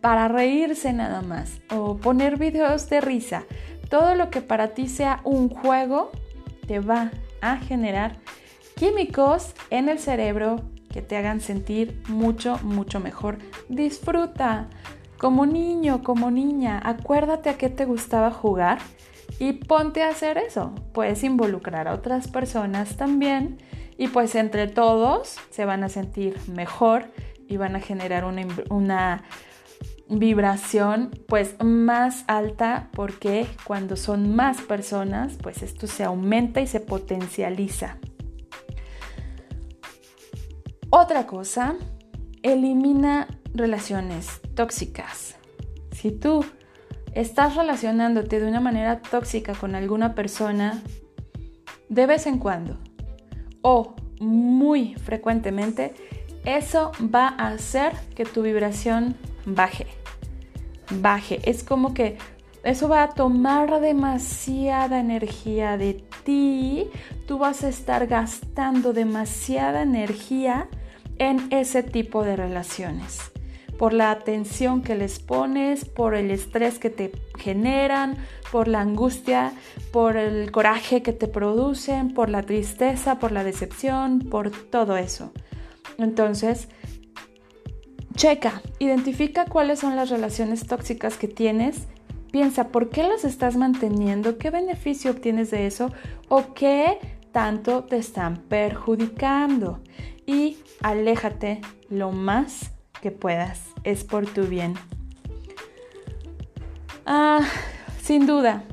para 0.00 0.28
reírse 0.28 0.92
nada 0.92 1.22
más 1.22 1.60
o 1.70 1.96
poner 1.96 2.38
videos 2.38 2.88
de 2.88 3.00
risa, 3.00 3.44
todo 3.88 4.14
lo 4.14 4.30
que 4.30 4.40
para 4.40 4.68
ti 4.68 4.86
sea 4.88 5.20
un 5.24 5.48
juego 5.48 6.12
te 6.66 6.80
va 6.80 7.10
a 7.40 7.56
generar 7.56 8.16
químicos 8.76 9.54
en 9.70 9.88
el 9.88 9.98
cerebro 9.98 10.60
que 10.90 11.02
te 11.02 11.16
hagan 11.16 11.40
sentir 11.40 12.02
mucho, 12.08 12.58
mucho 12.62 13.00
mejor. 13.00 13.38
Disfruta 13.68 14.68
como 15.18 15.46
niño, 15.46 16.02
como 16.02 16.30
niña, 16.30 16.80
acuérdate 16.84 17.50
a 17.50 17.58
qué 17.58 17.68
te 17.68 17.84
gustaba 17.84 18.30
jugar 18.30 18.78
y 19.38 19.52
ponte 19.52 20.02
a 20.02 20.08
hacer 20.08 20.38
eso. 20.38 20.74
Puedes 20.92 21.24
involucrar 21.24 21.88
a 21.88 21.94
otras 21.94 22.28
personas 22.28 22.96
también 22.96 23.58
y 23.96 24.08
pues 24.08 24.34
entre 24.34 24.68
todos 24.68 25.36
se 25.50 25.64
van 25.64 25.84
a 25.84 25.88
sentir 25.88 26.38
mejor 26.48 27.10
y 27.48 27.56
van 27.56 27.76
a 27.76 27.80
generar 27.80 28.24
una, 28.24 28.46
una 28.70 29.24
vibración 30.08 31.10
pues 31.26 31.56
más 31.62 32.24
alta 32.28 32.88
porque 32.92 33.46
cuando 33.64 33.96
son 33.96 34.34
más 34.34 34.60
personas 34.62 35.36
pues 35.42 35.62
esto 35.62 35.86
se 35.86 36.04
aumenta 36.04 36.60
y 36.60 36.66
se 36.66 36.80
potencializa. 36.80 37.98
Otra 40.90 41.26
cosa, 41.26 41.76
elimina 42.42 43.28
relaciones 43.52 44.40
tóxicas. 44.54 45.36
Si 45.92 46.10
tú 46.10 46.44
estás 47.12 47.56
relacionándote 47.56 48.40
de 48.40 48.48
una 48.48 48.60
manera 48.60 49.02
tóxica 49.02 49.54
con 49.54 49.74
alguna 49.74 50.14
persona, 50.14 50.82
de 51.90 52.06
vez 52.06 52.26
en 52.26 52.38
cuando 52.38 52.78
o 53.60 53.96
muy 54.18 54.94
frecuentemente, 54.94 55.94
eso 56.46 56.92
va 57.02 57.28
a 57.28 57.48
hacer 57.48 57.92
que 58.14 58.24
tu 58.24 58.40
vibración 58.40 59.14
baje. 59.44 59.86
Baje. 60.90 61.38
Es 61.44 61.64
como 61.64 61.92
que 61.92 62.16
eso 62.64 62.88
va 62.88 63.04
a 63.04 63.08
tomar 63.10 63.80
demasiada 63.80 64.98
energía 64.98 65.76
de 65.76 66.02
ti. 66.24 66.88
Tú 67.26 67.38
vas 67.38 67.62
a 67.64 67.68
estar 67.68 68.06
gastando 68.06 68.92
demasiada 68.92 69.82
energía 69.82 70.68
en 71.18 71.48
ese 71.50 71.82
tipo 71.82 72.24
de 72.24 72.36
relaciones. 72.36 73.20
Por 73.78 73.92
la 73.92 74.10
atención 74.10 74.82
que 74.82 74.96
les 74.96 75.20
pones, 75.20 75.84
por 75.84 76.16
el 76.16 76.32
estrés 76.32 76.80
que 76.80 76.90
te 76.90 77.12
generan, 77.38 78.16
por 78.50 78.66
la 78.66 78.80
angustia, 78.80 79.52
por 79.92 80.16
el 80.16 80.50
coraje 80.50 81.02
que 81.02 81.12
te 81.12 81.28
producen, 81.28 82.12
por 82.12 82.28
la 82.28 82.42
tristeza, 82.42 83.20
por 83.20 83.30
la 83.30 83.44
decepción, 83.44 84.18
por 84.18 84.50
todo 84.50 84.96
eso. 84.96 85.32
Entonces, 85.96 86.68
checa, 88.16 88.62
identifica 88.80 89.44
cuáles 89.44 89.78
son 89.78 89.94
las 89.94 90.10
relaciones 90.10 90.66
tóxicas 90.66 91.16
que 91.16 91.28
tienes 91.28 91.86
Piensa, 92.30 92.68
¿por 92.68 92.90
qué 92.90 93.02
las 93.02 93.24
estás 93.24 93.56
manteniendo? 93.56 94.38
¿Qué 94.38 94.50
beneficio 94.50 95.10
obtienes 95.10 95.50
de 95.50 95.66
eso? 95.66 95.92
¿O 96.28 96.54
qué 96.54 96.98
tanto 97.32 97.84
te 97.84 97.96
están 97.96 98.36
perjudicando? 98.48 99.80
y 100.28 100.58
aléjate 100.82 101.62
lo 101.88 102.12
más 102.12 102.70
que 103.00 103.10
puedas. 103.10 103.62
Es 103.82 104.04
por 104.04 104.26
tu 104.26 104.42
bien. 104.42 104.74
Ah, 107.06 107.40
sin 108.02 108.26
duda, 108.26 108.64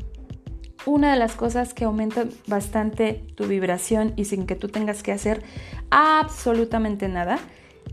una 0.85 1.13
de 1.13 1.17
las 1.17 1.35
cosas 1.35 1.73
que 1.73 1.85
aumenta 1.85 2.25
bastante 2.45 3.25
tu 3.35 3.47
vibración 3.47 4.11
y 4.17 4.25
sin 4.25 4.45
que 4.45 4.55
tú 4.55 4.67
tengas 4.67 5.01
que 5.01 5.13
hacer 5.13 5.43
absolutamente 5.91 7.07
nada 7.07 7.39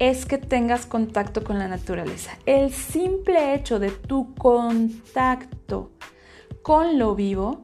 es 0.03 0.27
que 0.27 0.37
tengas 0.37 0.85
contacto 0.85 1.45
con 1.45 1.61
la 1.61 1.69
naturaleza. 1.69 2.37
El 2.45 2.73
simple 2.73 3.55
hecho 3.55 3.79
de 3.79 3.93
tu 3.93 4.35
contacto 4.35 5.93
con 6.63 6.99
lo 6.99 7.15
vivo 7.15 7.63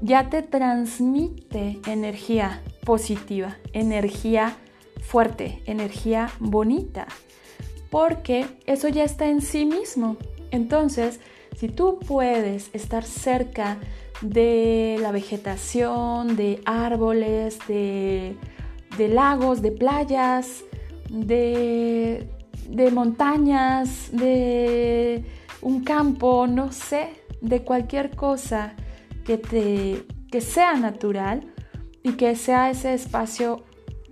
ya 0.00 0.30
te 0.30 0.42
transmite 0.42 1.80
energía 1.88 2.62
positiva, 2.84 3.56
energía 3.72 4.56
fuerte, 5.02 5.62
energía 5.66 6.30
bonita, 6.38 7.08
porque 7.90 8.46
eso 8.66 8.86
ya 8.86 9.02
está 9.02 9.26
en 9.26 9.40
sí 9.40 9.64
mismo. 9.66 10.16
Entonces, 10.52 11.18
si 11.56 11.66
tú 11.66 11.98
puedes 11.98 12.70
estar 12.72 13.02
cerca 13.02 13.78
de 14.20 14.96
la 15.00 15.10
vegetación, 15.10 16.36
de 16.36 16.62
árboles, 16.66 17.58
de, 17.66 18.36
lagos, 18.96 19.60
de 19.60 19.72
playas, 19.72 20.62
de, 21.10 22.30
de 22.68 22.90
montañas, 22.90 24.10
de 24.12 25.24
un 25.60 25.84
campo, 25.84 26.46
no 26.46 26.72
sé, 26.72 27.08
de 27.40 27.62
cualquier 27.62 28.14
cosa 28.14 28.74
que, 29.24 29.36
te, 29.38 30.06
que 30.30 30.40
sea 30.40 30.74
natural 30.74 31.52
y 32.02 32.12
que 32.12 32.34
sea 32.36 32.70
ese 32.70 32.94
espacio 32.94 33.64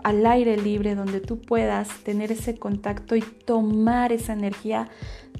al 0.02 0.26
aire 0.26 0.56
libre 0.56 0.94
donde 0.94 1.20
tú 1.20 1.40
puedas 1.40 1.88
tener 2.04 2.30
ese 2.32 2.56
contacto 2.56 3.16
y 3.16 3.20
tomar 3.20 4.12
esa 4.12 4.32
energía 4.32 4.88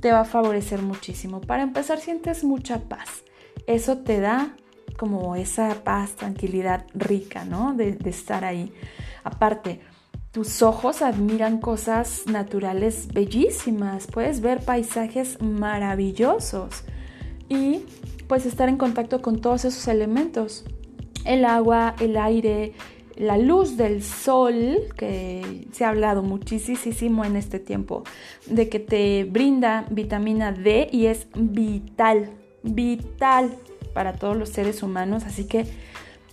te 0.00 0.12
va 0.12 0.21
a 0.21 0.25
favorecer 0.25 0.83
muchísimo. 0.83 1.41
Para 1.41 1.62
empezar, 1.62 1.99
sientes 1.99 2.45
mucha 2.45 2.88
paz. 2.88 3.25
Eso 3.67 3.99
te 3.99 4.21
da 4.21 4.57
como 4.97 5.37
esa 5.37 5.85
paz, 5.85 6.17
tranquilidad 6.17 6.87
rica, 6.95 7.45
¿no? 7.45 7.75
De, 7.75 7.93
de 7.93 8.11
estar 8.11 8.45
ahí. 8.45 8.73
Aparte, 9.25 9.81
tus 10.32 10.62
ojos 10.62 11.02
admiran 11.02 11.58
cosas 11.58 12.25
naturales 12.26 13.08
bellísimas, 13.12 14.06
puedes 14.06 14.40
ver 14.40 14.61
paisajes 14.61 15.40
maravillosos 15.40 16.85
y 17.49 17.82
pues 18.26 18.44
estar 18.44 18.68
en 18.68 18.76
contacto 18.76 19.23
con 19.23 19.40
todos 19.40 19.64
esos 19.64 19.88
elementos. 19.88 20.64
El 21.25 21.44
agua, 21.44 21.94
el 21.99 22.16
aire, 22.16 22.75
la 23.16 23.38
luz 23.38 23.76
del 23.76 24.02
sol, 24.02 24.78
que 24.97 25.66
se 25.73 25.85
ha 25.85 25.88
hablado 25.88 26.23
muchísimo 26.23 27.25
en 27.25 27.37
este 27.37 27.58
tiempo, 27.58 28.04
de 28.47 28.68
que 28.68 28.78
te 28.80 29.25
brinda 29.25 29.87
vitamina 29.90 30.52
D 30.52 30.88
y 30.92 31.06
es 31.06 31.26
vital, 31.35 32.30
vital 32.62 33.50
para 33.94 34.14
todos 34.14 34.37
los 34.37 34.50
seres 34.50 34.82
humanos. 34.82 35.25
Así 35.25 35.47
que 35.47 35.66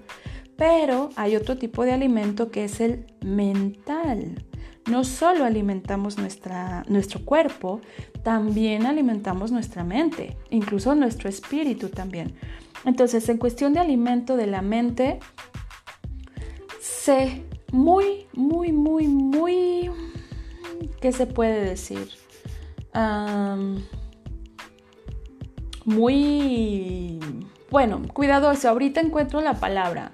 pero 0.61 1.09
hay 1.17 1.37
otro 1.37 1.57
tipo 1.57 1.87
de 1.87 1.93
alimento 1.93 2.51
que 2.51 2.65
es 2.65 2.83
el 2.83 3.07
mental. 3.25 4.45
No 4.91 5.05
solo 5.05 5.47
alimentamos 5.47 6.19
nuestra, 6.19 6.85
nuestro 6.87 7.25
cuerpo, 7.25 7.81
también 8.23 8.85
alimentamos 8.85 9.53
nuestra 9.53 9.85
mente, 9.85 10.37
incluso 10.51 10.95
nuestro 10.95 11.31
espíritu 11.31 11.89
también. 11.89 12.35
Entonces, 12.85 13.27
en 13.31 13.39
cuestión 13.39 13.73
de 13.73 13.81
alimento 13.81 14.37
de 14.37 14.49
la 14.49 14.61
mente, 14.61 15.19
sé 16.79 17.43
muy, 17.73 18.27
muy, 18.35 18.71
muy, 18.71 19.09
muy, 19.09 19.91
¿qué 21.01 21.11
se 21.13 21.27
puede 21.27 21.65
decir? 21.65 22.07
muy, 25.87 27.19
bueno, 27.71 28.03
cuidadoso, 28.13 28.69
ahorita 28.69 29.01
encuentro 29.01 29.41
la 29.41 29.55
palabra. 29.55 30.13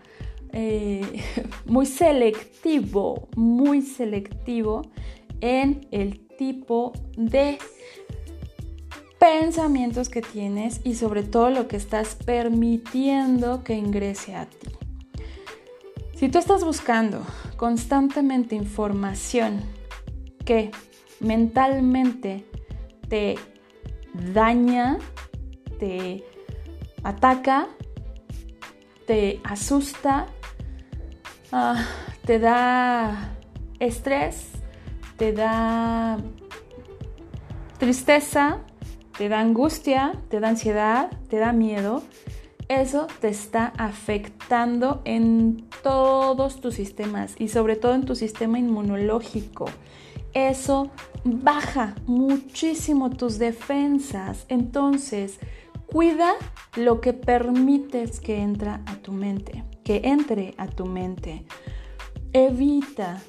Eh, 0.59 1.23
muy 1.67 1.85
selectivo, 1.85 3.29
muy 3.37 3.83
selectivo 3.83 4.91
en 5.43 5.87
el 5.91 6.27
tipo 6.39 6.95
de 7.15 7.59
pensamientos 9.19 10.09
que 10.09 10.23
tienes 10.23 10.81
y 10.83 10.95
sobre 10.95 11.25
todo 11.25 11.51
lo 11.51 11.69
que 11.69 11.77
estás 11.77 12.15
permitiendo 12.15 13.65
que 13.65 13.75
ingrese 13.75 14.35
a 14.35 14.47
ti. 14.47 14.69
Si 16.15 16.31
tú 16.31 16.39
estás 16.39 16.65
buscando 16.65 17.23
constantemente 17.59 18.55
información 18.55 19.61
que 20.47 20.71
mentalmente 21.21 22.47
te 23.11 23.35
daña, 24.33 24.97
te 25.79 26.25
ataca, 27.03 27.69
te 29.07 29.41
asusta, 29.45 30.29
ah, 31.57 31.87
te 32.27 32.39
da 32.39 33.33
estrés, 33.81 34.53
te 35.17 35.33
da 35.33 36.19
tristeza, 37.79 38.59
te 39.17 39.29
da 39.29 39.41
angustia, 39.41 40.13
te 40.29 40.39
da 40.41 40.49
ansiedad, 40.49 41.11
te 41.31 41.39
da 41.39 41.53
miedo, 41.53 42.03
eso 42.69 43.07
te 43.21 43.29
está 43.29 43.73
afectando 43.79 45.01
en 45.05 45.67
todos 45.83 46.61
tus 46.61 46.75
sistemas 46.75 47.35
y 47.39 47.49
sobre 47.49 47.77
todo 47.77 47.95
en 47.95 48.05
tu 48.05 48.15
sistema 48.15 48.59
inmunológico. 48.59 49.67
Eso 50.35 50.91
baja 51.25 51.95
muchísimo 52.05 53.09
tus 53.09 53.39
defensas. 53.39 54.45
Entonces, 54.49 55.39
cuida 55.87 56.35
lo 56.77 57.01
que 57.01 57.13
permites 57.13 58.21
que 58.21 58.43
entra 58.43 58.83
a 58.87 58.97
tu 58.97 59.13
mente, 59.13 59.65
que 59.85 60.03
entre 60.05 60.55
a 60.59 60.67
tu 60.67 60.87
mente. 60.87 61.45
Evita 62.33 63.23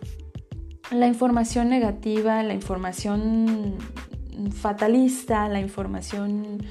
la 0.92 1.08
información 1.08 1.70
negativa, 1.70 2.44
la 2.44 2.54
información 2.54 3.78
fatalista, 4.52 5.48
la 5.50 5.60
información 5.60 6.64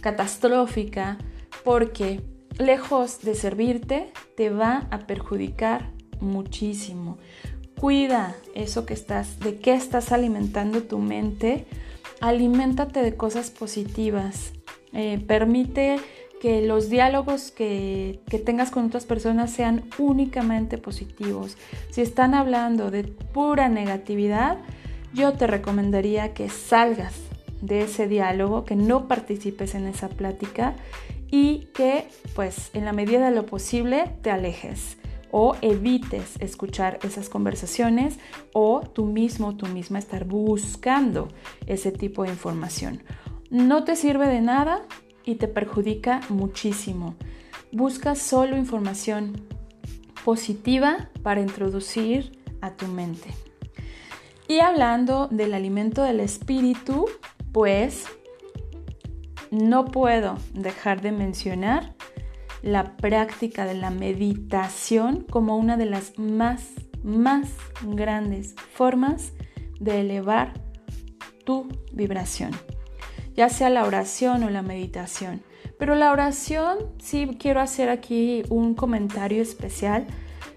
catastrófica, 0.00 1.18
porque 1.64 2.22
lejos 2.58 3.20
de 3.20 3.34
servirte, 3.34 4.12
te 4.36 4.50
va 4.50 4.86
a 4.90 5.00
perjudicar 5.00 5.90
muchísimo. 6.20 7.18
Cuida 7.78 8.34
eso 8.54 8.86
que 8.86 8.94
estás, 8.94 9.38
de 9.40 9.56
qué 9.56 9.74
estás 9.74 10.12
alimentando 10.12 10.82
tu 10.82 10.98
mente. 10.98 11.66
Aliméntate 12.20 13.02
de 13.02 13.16
cosas 13.16 13.50
positivas. 13.50 14.52
Eh, 14.98 15.22
permite 15.26 15.98
que 16.40 16.62
los 16.62 16.88
diálogos 16.88 17.50
que, 17.50 18.20
que, 18.30 18.38
tengas 18.38 18.70
con 18.70 18.86
otras 18.86 19.04
personas 19.04 19.50
sean 19.50 19.84
únicamente 19.98 20.78
positivos. 20.78 21.58
Si 21.90 22.00
están 22.00 22.32
hablando 22.32 22.90
de 22.90 23.04
pura 23.04 23.68
negatividad, 23.68 24.56
yo 25.12 25.34
te 25.34 25.46
recomendaría 25.46 26.32
que 26.32 26.48
salgas 26.48 27.14
de 27.60 27.82
ese 27.82 28.08
diálogo, 28.08 28.64
que 28.64 28.74
no 28.74 29.06
participes 29.06 29.74
en 29.74 29.86
esa 29.86 30.08
plática 30.08 30.74
y 31.30 31.68
que 31.74 32.08
pues 32.34 32.70
en 32.72 32.86
la 32.86 32.92
medida 32.92 33.28
de 33.28 33.34
lo 33.34 33.44
posible 33.44 34.10
te 34.22 34.30
alejes 34.30 34.96
o 35.30 35.56
evites 35.60 36.36
escuchar 36.40 36.98
esas 37.02 37.28
conversaciones 37.28 38.18
o 38.54 38.80
tú 38.80 39.04
mismo, 39.04 39.56
tú 39.56 39.66
misma 39.66 39.98
estar 39.98 40.24
buscando 40.24 41.28
ese 41.66 41.92
tipo 41.92 42.22
de 42.22 42.30
información. 42.30 43.02
No 43.50 43.84
te 43.84 43.96
sirve 43.96 44.26
de 44.28 44.40
nada 44.40 44.82
y 45.24 45.36
te 45.36 45.48
perjudica 45.48 46.20
muchísimo. 46.28 47.14
Busca 47.72 48.14
solo 48.14 48.56
información 48.56 49.46
positiva 50.24 51.10
para 51.22 51.40
introducir 51.40 52.40
a 52.60 52.72
tu 52.72 52.86
mente. 52.86 53.30
Y 54.48 54.60
hablando 54.60 55.28
del 55.28 55.54
alimento 55.54 56.02
del 56.02 56.20
espíritu, 56.20 57.06
pues 57.52 58.06
no 59.50 59.86
puedo 59.86 60.36
dejar 60.54 61.00
de 61.00 61.12
mencionar 61.12 61.94
la 62.62 62.96
práctica 62.96 63.64
de 63.64 63.74
la 63.74 63.90
meditación 63.90 65.24
como 65.30 65.56
una 65.56 65.76
de 65.76 65.86
las 65.86 66.18
más, 66.18 66.72
más 67.02 67.50
grandes 67.82 68.54
formas 68.72 69.32
de 69.78 70.00
elevar 70.00 70.54
tu 71.44 71.68
vibración, 71.92 72.50
ya 73.36 73.48
sea 73.48 73.70
la 73.70 73.84
oración 73.84 74.42
o 74.42 74.50
la 74.50 74.62
meditación. 74.62 75.42
Pero 75.78 75.94
la 75.94 76.10
oración, 76.10 76.78
sí 76.98 77.36
quiero 77.38 77.60
hacer 77.60 77.90
aquí 77.90 78.42
un 78.48 78.74
comentario 78.74 79.42
especial, 79.42 80.06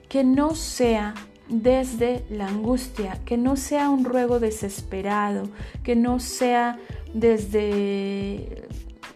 que 0.08 0.24
no 0.24 0.56
sea 0.56 1.14
desde 1.50 2.24
la 2.30 2.48
angustia, 2.48 3.20
que 3.26 3.38
no 3.38 3.56
sea 3.56 3.90
un 3.90 4.06
ruego 4.06 4.40
desesperado, 4.40 5.50
que 5.84 5.96
no 5.96 6.20
sea 6.20 6.78
desde, 7.14 8.68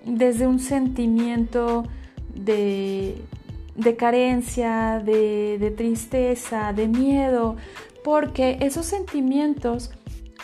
desde 0.06 0.47
un 0.47 0.60
sentimiento 0.60 1.84
de, 2.36 3.15
de 3.76 3.95
carencia, 3.95 5.02
de, 5.04 5.58
de 5.60 5.71
tristeza, 5.71 6.73
de 6.73 6.88
miedo, 6.88 7.56
porque 8.04 8.58
esos 8.62 8.86
sentimientos 8.86 9.91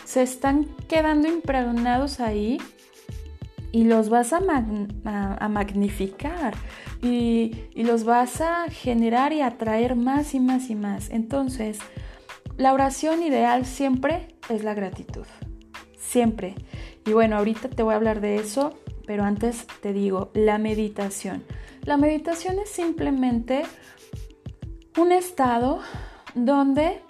se 0.04 0.22
están 0.22 0.66
quedando 0.88 1.28
impregnados 1.28 2.20
ahí 2.20 2.58
y 3.72 3.84
los 3.84 4.08
vas 4.08 4.32
a, 4.32 4.40
magnificar 5.48 6.54
y, 7.02 7.66
y, 7.74 7.84
los 7.84 8.04
vas 8.04 8.40
a 8.40 8.68
generar 8.68 9.32
y 9.32 9.42
atraer 9.42 9.96
más 9.96 10.34
y 10.34 10.40
más 10.40 10.70
y 10.70 10.74
más. 10.74 11.10
Entonces, 11.10 11.78
la 12.56 12.72
oración 12.72 13.22
ideal 13.22 13.64
siempre 13.64 14.28
es 14.48 14.64
la 14.64 14.74
gratitud. 14.74 15.26
Siempre. 15.98 16.54
Y 17.06 17.12
bueno, 17.12 17.36
ahorita 17.36 17.70
te 17.70 17.82
voy 17.82 17.94
a 17.94 17.96
hablar 17.96 18.20
de 18.20 18.36
eso, 18.36 18.78
pero 19.06 19.24
antes 19.24 19.66
te 19.80 19.92
digo, 19.92 20.30
la 20.34 20.58
meditación. 20.58 21.44
La 21.84 21.96
meditación 21.96 22.58
es 22.58 22.70
simplemente 22.70 23.62
un 24.98 25.12
estado 25.12 25.80
donde 26.34 27.00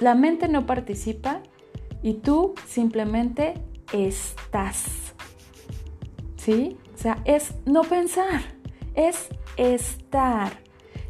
la 0.00 0.14
mente 0.14 0.48
no 0.48 0.66
participa 0.66 1.40
y 2.02 2.14
tú 2.14 2.54
simplemente 2.66 3.54
estás. 3.94 5.14
¿Sí? 6.36 6.76
O 6.94 6.98
sea, 6.98 7.22
es 7.24 7.54
no 7.64 7.82
pensar, 7.82 8.42
es 8.94 9.28
estar. 9.56 10.52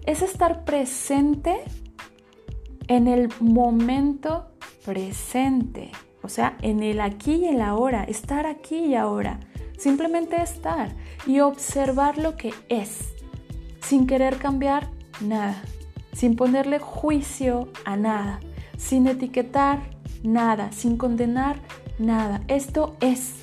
Es 0.06 0.22
estar 0.22 0.64
presente 0.64 1.62
en 2.88 3.08
el 3.08 3.30
momento 3.40 4.50
presente. 4.84 5.90
O 6.22 6.28
sea, 6.28 6.56
en 6.62 6.82
el 6.82 7.00
aquí 7.00 7.36
y 7.36 7.46
el 7.46 7.60
ahora. 7.60 8.04
Estar 8.04 8.46
aquí 8.46 8.76
y 8.76 8.94
ahora. 8.94 9.40
Simplemente 9.78 10.40
estar 10.40 10.94
y 11.26 11.40
observar 11.40 12.18
lo 12.18 12.36
que 12.36 12.52
es. 12.68 13.14
Sin 13.80 14.06
querer 14.06 14.36
cambiar 14.36 14.90
nada. 15.20 15.62
Sin 16.12 16.36
ponerle 16.36 16.78
juicio 16.78 17.68
a 17.84 17.96
nada. 17.96 18.40
Sin 18.76 19.06
etiquetar 19.06 19.80
nada. 20.22 20.70
Sin 20.72 20.96
condenar 20.96 21.60
nada. 21.98 22.42
Esto 22.48 22.96
es. 23.00 23.34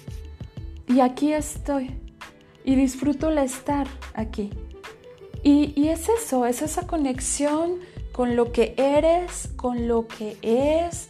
Y 0.88 1.00
aquí 1.00 1.34
estoy. 1.34 2.00
Y 2.64 2.76
disfruto 2.76 3.30
el 3.30 3.38
estar 3.40 3.88
aquí. 4.14 4.52
Y, 5.44 5.88
es 5.88 6.08
eso, 6.10 6.46
es 6.46 6.62
esa 6.62 6.86
conexión 6.86 7.80
con 8.12 8.36
lo 8.36 8.52
que 8.52 8.76
eres, 8.78 9.50
con 9.56 9.88
lo 9.88 10.08
que 10.08 10.38
es. 10.42 11.08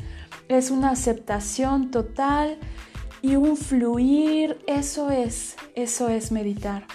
Es 0.48 0.72
una 0.72 0.92
aceptación 0.92 1.92
total 1.92 2.58
y 3.22 3.36
un 3.36 3.58
fluir. 3.58 4.60
Eso 4.68 5.12
es, 5.12 5.56
eso 5.76 6.10
es 6.10 6.32
meditar. 6.32 6.86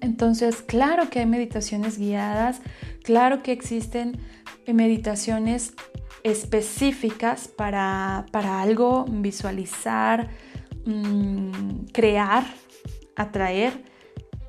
Entonces, 0.00 0.62
claro 0.62 1.10
que 1.10 1.20
hay 1.20 1.26
meditaciones 1.26 1.96
guiadas, 1.98 2.60
claro 3.04 3.42
que 3.42 3.52
existen 3.52 4.18
meditaciones 4.66 5.74
específicas 6.24 7.48
para, 7.48 8.26
algo, 8.32 9.04
visualizar, 9.08 10.28
mm, 10.84 11.86
crear, 11.92 12.44
atraer, 13.16 13.84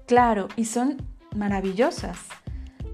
claro, 0.07 0.47
y 0.55 0.65
son 0.65 0.97
maravillosas. 1.35 2.17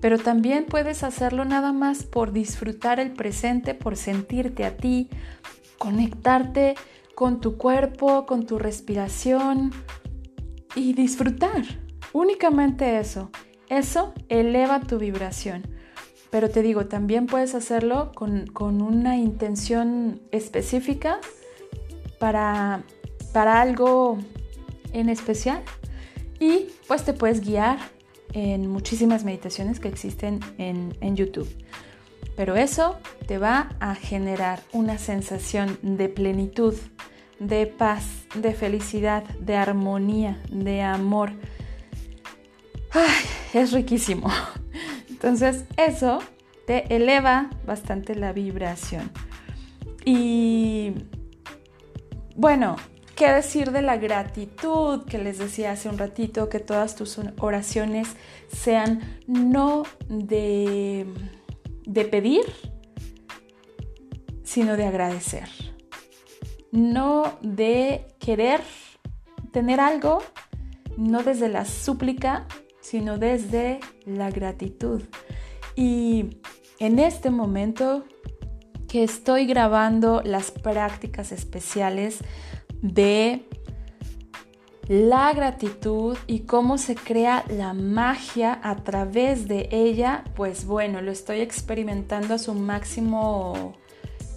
Pero 0.02 0.18
también 0.18 0.66
puedes 0.66 1.04
hacerlo 1.04 1.44
nada 1.44 1.74
más 1.74 2.04
por 2.04 2.32
disfrutar 2.32 3.00
el 3.00 3.12
presente, 3.12 3.74
por 3.74 3.98
sentirte 3.98 4.66
a 4.66 4.78
ti, 4.78 5.10
conectarte 5.78 6.76
con 7.16 7.42
tu 7.42 7.58
cuerpo, 7.58 8.26
con 8.26 8.46
tu 8.46 8.58
respiración 8.60 9.72
y 10.76 10.94
disfrutar. 10.94 11.64
Únicamente 12.14 12.98
eso. 12.98 13.30
Eso 13.68 14.14
eleva 14.30 14.80
tu 14.80 14.98
vibración. 14.98 15.79
Pero 16.30 16.50
te 16.50 16.62
digo, 16.62 16.86
también 16.86 17.26
puedes 17.26 17.56
hacerlo 17.56 18.12
con, 18.14 18.82
una 18.82 19.18
intención 19.18 20.22
específica 20.32 21.20
para, 22.20 22.84
para 23.34 23.62
algo 23.62 24.20
en 24.94 25.10
especial. 25.10 25.64
Y 26.40 26.68
pues 26.88 27.04
te 27.04 27.14
puedes 27.14 27.42
guiar 27.42 27.80
en 28.34 28.70
muchísimas 28.70 29.24
meditaciones 29.24 29.80
que 29.80 29.88
existen 29.88 30.40
en, 30.58 30.96
en 31.02 31.16
YouTube. 31.16 31.50
Pero 32.36 32.56
eso 32.56 32.98
te 33.28 33.38
va 33.38 33.76
a 33.80 33.96
generar 33.96 34.62
una 34.72 34.98
sensación 34.98 35.78
de 35.82 36.10
plenitud, 36.10 36.76
de 37.40 37.68
paz, 37.68 38.06
de 38.36 38.54
felicidad, 38.54 39.24
de 39.40 39.56
armonía, 39.56 40.40
de 40.50 40.82
amor. 40.82 41.32
Ay, 42.92 43.26
es 43.54 43.72
riquísimo. 43.72 44.30
Entonces 45.22 45.66
eso 45.76 46.20
te 46.66 46.96
eleva 46.96 47.50
bastante 47.66 48.16
la 48.16 48.32
vibración. 48.32 49.12
Y 50.06 50.94
bueno, 52.38 52.78
¿qué 53.18 53.30
decir 53.30 53.72
de 53.72 53.82
la 53.82 53.98
gratitud 53.98 55.04
que 55.04 55.18
les 55.18 55.38
decía 55.38 55.74
hace 55.74 55.90
un 55.90 55.98
ratito? 55.98 56.48
Que 56.48 56.60
todas 56.60 56.96
tus 56.96 57.20
oraciones 57.40 58.08
sean 58.48 59.20
no 59.28 59.84
de, 60.08 61.06
de 61.86 62.06
pedir, 62.06 62.46
sino 64.44 64.78
de 64.78 64.86
agradecer. 64.86 65.50
No 66.72 67.38
de 67.42 68.08
querer 68.20 68.62
tener 69.52 69.82
algo, 69.82 70.24
no 70.96 71.24
desde 71.24 71.50
la 71.50 71.66
súplica, 71.66 72.48
sino 72.90 73.20
desde 73.20 73.80
la 74.06 74.32
gratitud. 74.32 75.04
Y 75.76 76.40
en 76.80 76.98
este 76.98 77.30
momento 77.30 78.04
que 78.88 79.04
estoy 79.04 79.46
grabando 79.46 80.24
las 80.26 80.50
prácticas 80.50 81.32
especiales 81.32 82.18
de 82.82 83.46
la 84.88 85.32
gratitud 85.34 86.18
y 86.26 86.40
cómo 86.40 86.80
se 86.80 86.96
crea 86.96 87.46
la 87.48 87.74
magia 87.74 88.60
a 88.64 88.78
través 88.78 89.48
de 89.48 89.70
ella, 89.72 90.24
pues 90.36 90.66
bueno, 90.66 91.02
lo 91.02 91.12
estoy 91.12 91.42
experimentando 91.42 92.34
a 92.34 92.40
su 92.40 92.56
máximo 92.56 93.74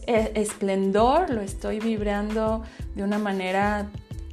eh, 0.07 0.31
esplendor, 0.35 1.31
lo 1.31 1.41
estoy 1.41 1.81
vibrando 1.81 2.65
de 2.95 3.03
una 3.03 3.19
manera 3.19 3.91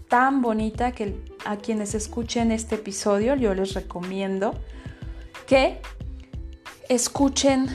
tan 0.09 0.41
bonita 0.41 0.91
que 0.91 1.15
a 1.45 1.57
quienes 1.57 1.93
escuchen 1.95 2.51
este 2.51 2.75
episodio 2.75 3.35
yo 3.35 3.53
les 3.53 3.73
recomiendo 3.73 4.53
que 5.47 5.79
escuchen 6.89 7.67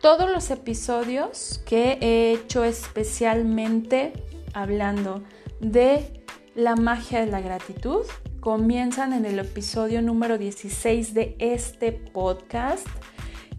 todos 0.00 0.30
los 0.30 0.50
episodios 0.50 1.60
que 1.66 1.98
he 2.00 2.32
hecho 2.32 2.64
especialmente 2.64 4.12
hablando 4.54 5.22
de 5.60 6.24
la 6.54 6.76
magia 6.76 7.20
de 7.20 7.30
la 7.30 7.40
gratitud. 7.40 8.04
Comienzan 8.40 9.12
en 9.12 9.24
el 9.24 9.38
episodio 9.38 10.02
número 10.02 10.38
16 10.38 11.14
de 11.14 11.36
este 11.38 11.92
podcast. 11.92 12.86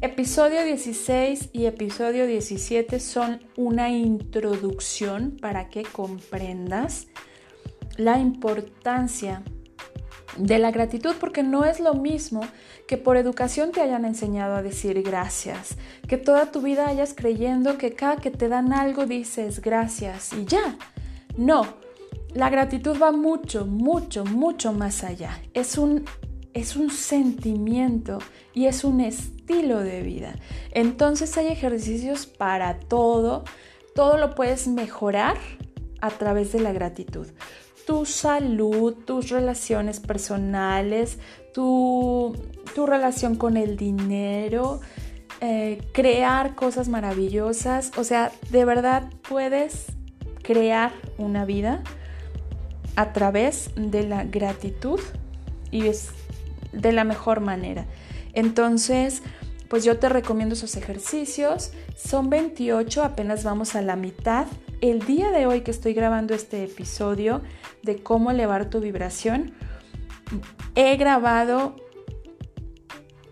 Episodio 0.02 0.66
16 0.66 1.50
y 1.54 1.66
episodio 1.66 2.28
17 2.28 3.00
son 3.00 3.42
una 3.56 3.90
introducción 3.90 5.38
para 5.40 5.70
que 5.70 5.84
comprendas 5.84 7.08
la 7.98 8.20
importancia 8.20 9.44
de 10.38 10.58
la 10.58 10.72
gratitud 10.72 11.16
porque 11.20 11.44
no 11.44 11.66
es 11.66 11.80
lo 11.80 11.94
mismo 11.94 12.42
que 12.88 12.98
por 12.98 13.18
educación 13.18 13.72
te 13.72 13.82
hayan 13.82 14.06
enseñado 14.06 14.56
a 14.56 14.62
decir 14.64 15.02
gracias, 15.04 15.78
que 16.08 16.18
toda 16.18 16.52
tu 16.52 16.62
vida 16.62 16.88
hayas 16.88 17.14
creyendo 17.14 17.78
que 17.78 17.94
cada 17.94 18.18
que 18.18 18.32
te 18.32 18.50
dan 18.50 18.74
algo 18.74 19.06
dices 19.06 19.62
gracias 19.62 20.34
y 20.34 20.46
ya. 20.46 20.78
No, 21.38 21.66
la 22.34 22.50
gratitud 22.50 22.98
va 23.02 23.12
mucho, 23.12 23.66
mucho, 23.66 24.26
mucho 24.26 24.74
más 24.74 25.04
allá. 25.04 25.40
Es 25.54 25.78
un, 25.78 26.06
es 26.54 26.76
un 26.76 26.90
sentimiento 26.90 28.20
y 28.54 28.66
es 28.66 28.84
un 28.84 29.02
estilo 29.02 29.80
de 29.80 30.02
vida. 30.02 30.36
Entonces 30.72 31.38
hay 31.38 31.48
ejercicios 31.48 32.26
para 32.26 32.80
todo, 32.80 33.44
todo 33.96 34.18
lo 34.18 34.36
puedes 34.36 34.68
mejorar 34.68 35.38
a 36.02 36.10
través 36.10 36.52
de 36.52 36.60
la 36.60 36.74
gratitud 36.74 37.28
tu 37.86 38.06
salud, 38.06 38.94
tus 38.94 39.30
relaciones 39.30 40.00
personales, 40.00 41.20
tu, 41.54 42.36
relación 42.76 43.36
con 43.36 43.58
el 43.58 43.78
dinero, 43.78 44.80
eh, 45.42 45.82
crear 45.94 46.56
cosas 46.56 46.90
maravillosas. 46.90 47.92
O 47.98 48.04
sea, 48.04 48.32
de 48.50 48.66
verdad 48.66 49.10
puedes 49.28 49.88
crear 50.42 50.92
una 51.18 51.46
vida 51.46 51.84
a 52.96 53.14
través 53.14 53.72
de 53.76 54.04
la 54.04 54.24
gratitud 54.24 55.00
y 55.72 55.88
es 55.88 56.10
de 56.72 56.92
la 56.92 57.04
mejor 57.04 57.40
manera. 57.40 57.86
Entonces, 58.34 59.22
pues 59.70 59.84
yo 59.84 59.98
te 59.98 60.10
recomiendo 60.10 60.54
esos 60.54 60.76
ejercicios. 60.76 61.72
Son 61.96 62.30
28, 62.30 63.04
apenas 63.04 63.44
vamos 63.44 63.76
a 63.76 63.82
la 63.82 63.96
mitad. 63.96 64.46
El 64.84 65.06
día 65.06 65.32
de 65.32 65.46
hoy 65.46 65.62
que 65.62 65.72
estoy 65.72 65.94
grabando 65.94 66.34
este 66.34 66.66
episodio 66.66 67.42
de 67.84 68.04
cómo 68.04 68.32
elevar 68.32 68.70
tu 68.70 68.82
vibración, 68.82 69.54
he 70.76 70.98
grabado 70.98 71.78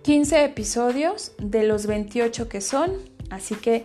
15 0.04 0.46
episodios 0.46 1.34
de 1.40 1.64
los 1.64 1.88
28 1.88 2.48
que 2.48 2.62
son, 2.62 2.94
así 3.30 3.56
que 3.56 3.84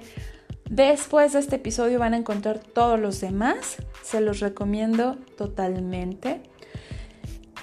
después 0.71 1.33
de 1.33 1.41
este 1.41 1.57
episodio 1.57 1.99
van 1.99 2.15
a 2.15 2.19
encontrar 2.19 2.61
todos 2.61 3.01
los 3.01 3.21
demás, 3.21 3.79
se 4.01 4.21
los 4.21 4.39
recomiendo 4.39 5.17
totalmente. 5.37 6.43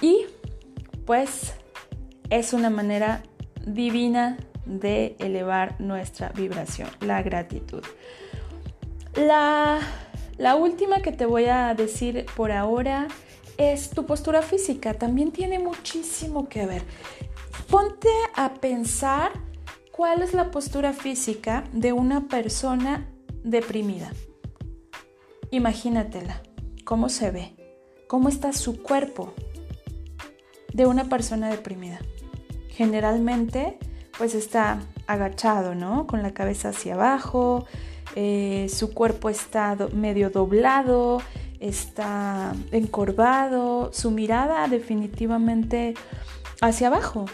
Y 0.02 0.26
pues 1.06 1.54
es 2.28 2.52
una 2.52 2.68
manera 2.68 3.22
divina 3.66 4.36
de 4.66 5.16
elevar 5.18 5.80
nuestra 5.80 6.28
vibración, 6.28 6.90
la 7.00 7.22
gratitud. 7.22 7.82
La, 9.16 9.80
la 10.38 10.56
última 10.56 11.00
que 11.00 11.12
te 11.12 11.26
voy 11.26 11.44
a 11.44 11.74
decir 11.74 12.26
por 12.36 12.50
ahora 12.50 13.08
es 13.56 13.90
tu 13.90 14.06
postura 14.06 14.42
física. 14.42 14.94
También 14.94 15.30
tiene 15.30 15.58
muchísimo 15.58 16.48
que 16.48 16.66
ver. 16.66 16.82
Ponte 17.70 18.08
a 18.34 18.54
pensar 18.54 19.32
cuál 19.92 20.22
es 20.22 20.34
la 20.34 20.50
postura 20.50 20.92
física 20.92 21.64
de 21.72 21.92
una 21.92 22.28
persona 22.28 23.08
deprimida. 23.44 24.12
Imagínatela, 25.50 26.42
cómo 26.84 27.08
se 27.08 27.30
ve, 27.30 27.54
cómo 28.08 28.28
está 28.28 28.52
su 28.52 28.82
cuerpo 28.82 29.32
de 30.72 30.86
una 30.86 31.04
persona 31.04 31.48
deprimida. 31.48 32.00
Generalmente, 32.70 33.78
pues 34.18 34.34
está 34.34 34.80
agachado, 35.06 35.76
¿no? 35.76 36.08
Con 36.08 36.22
la 36.22 36.34
cabeza 36.34 36.70
hacia 36.70 36.94
abajo, 36.94 37.66
eh, 38.14 38.66
su 38.68 38.92
cuerpo 38.92 39.28
está 39.28 39.76
medio 39.92 40.30
doblado, 40.30 41.20
está 41.60 42.54
encorvado, 42.72 43.90
su 43.92 44.10
mirada 44.10 44.68
definitivamente 44.68 45.94
hacia 46.60 46.88
abajo. 46.88 47.26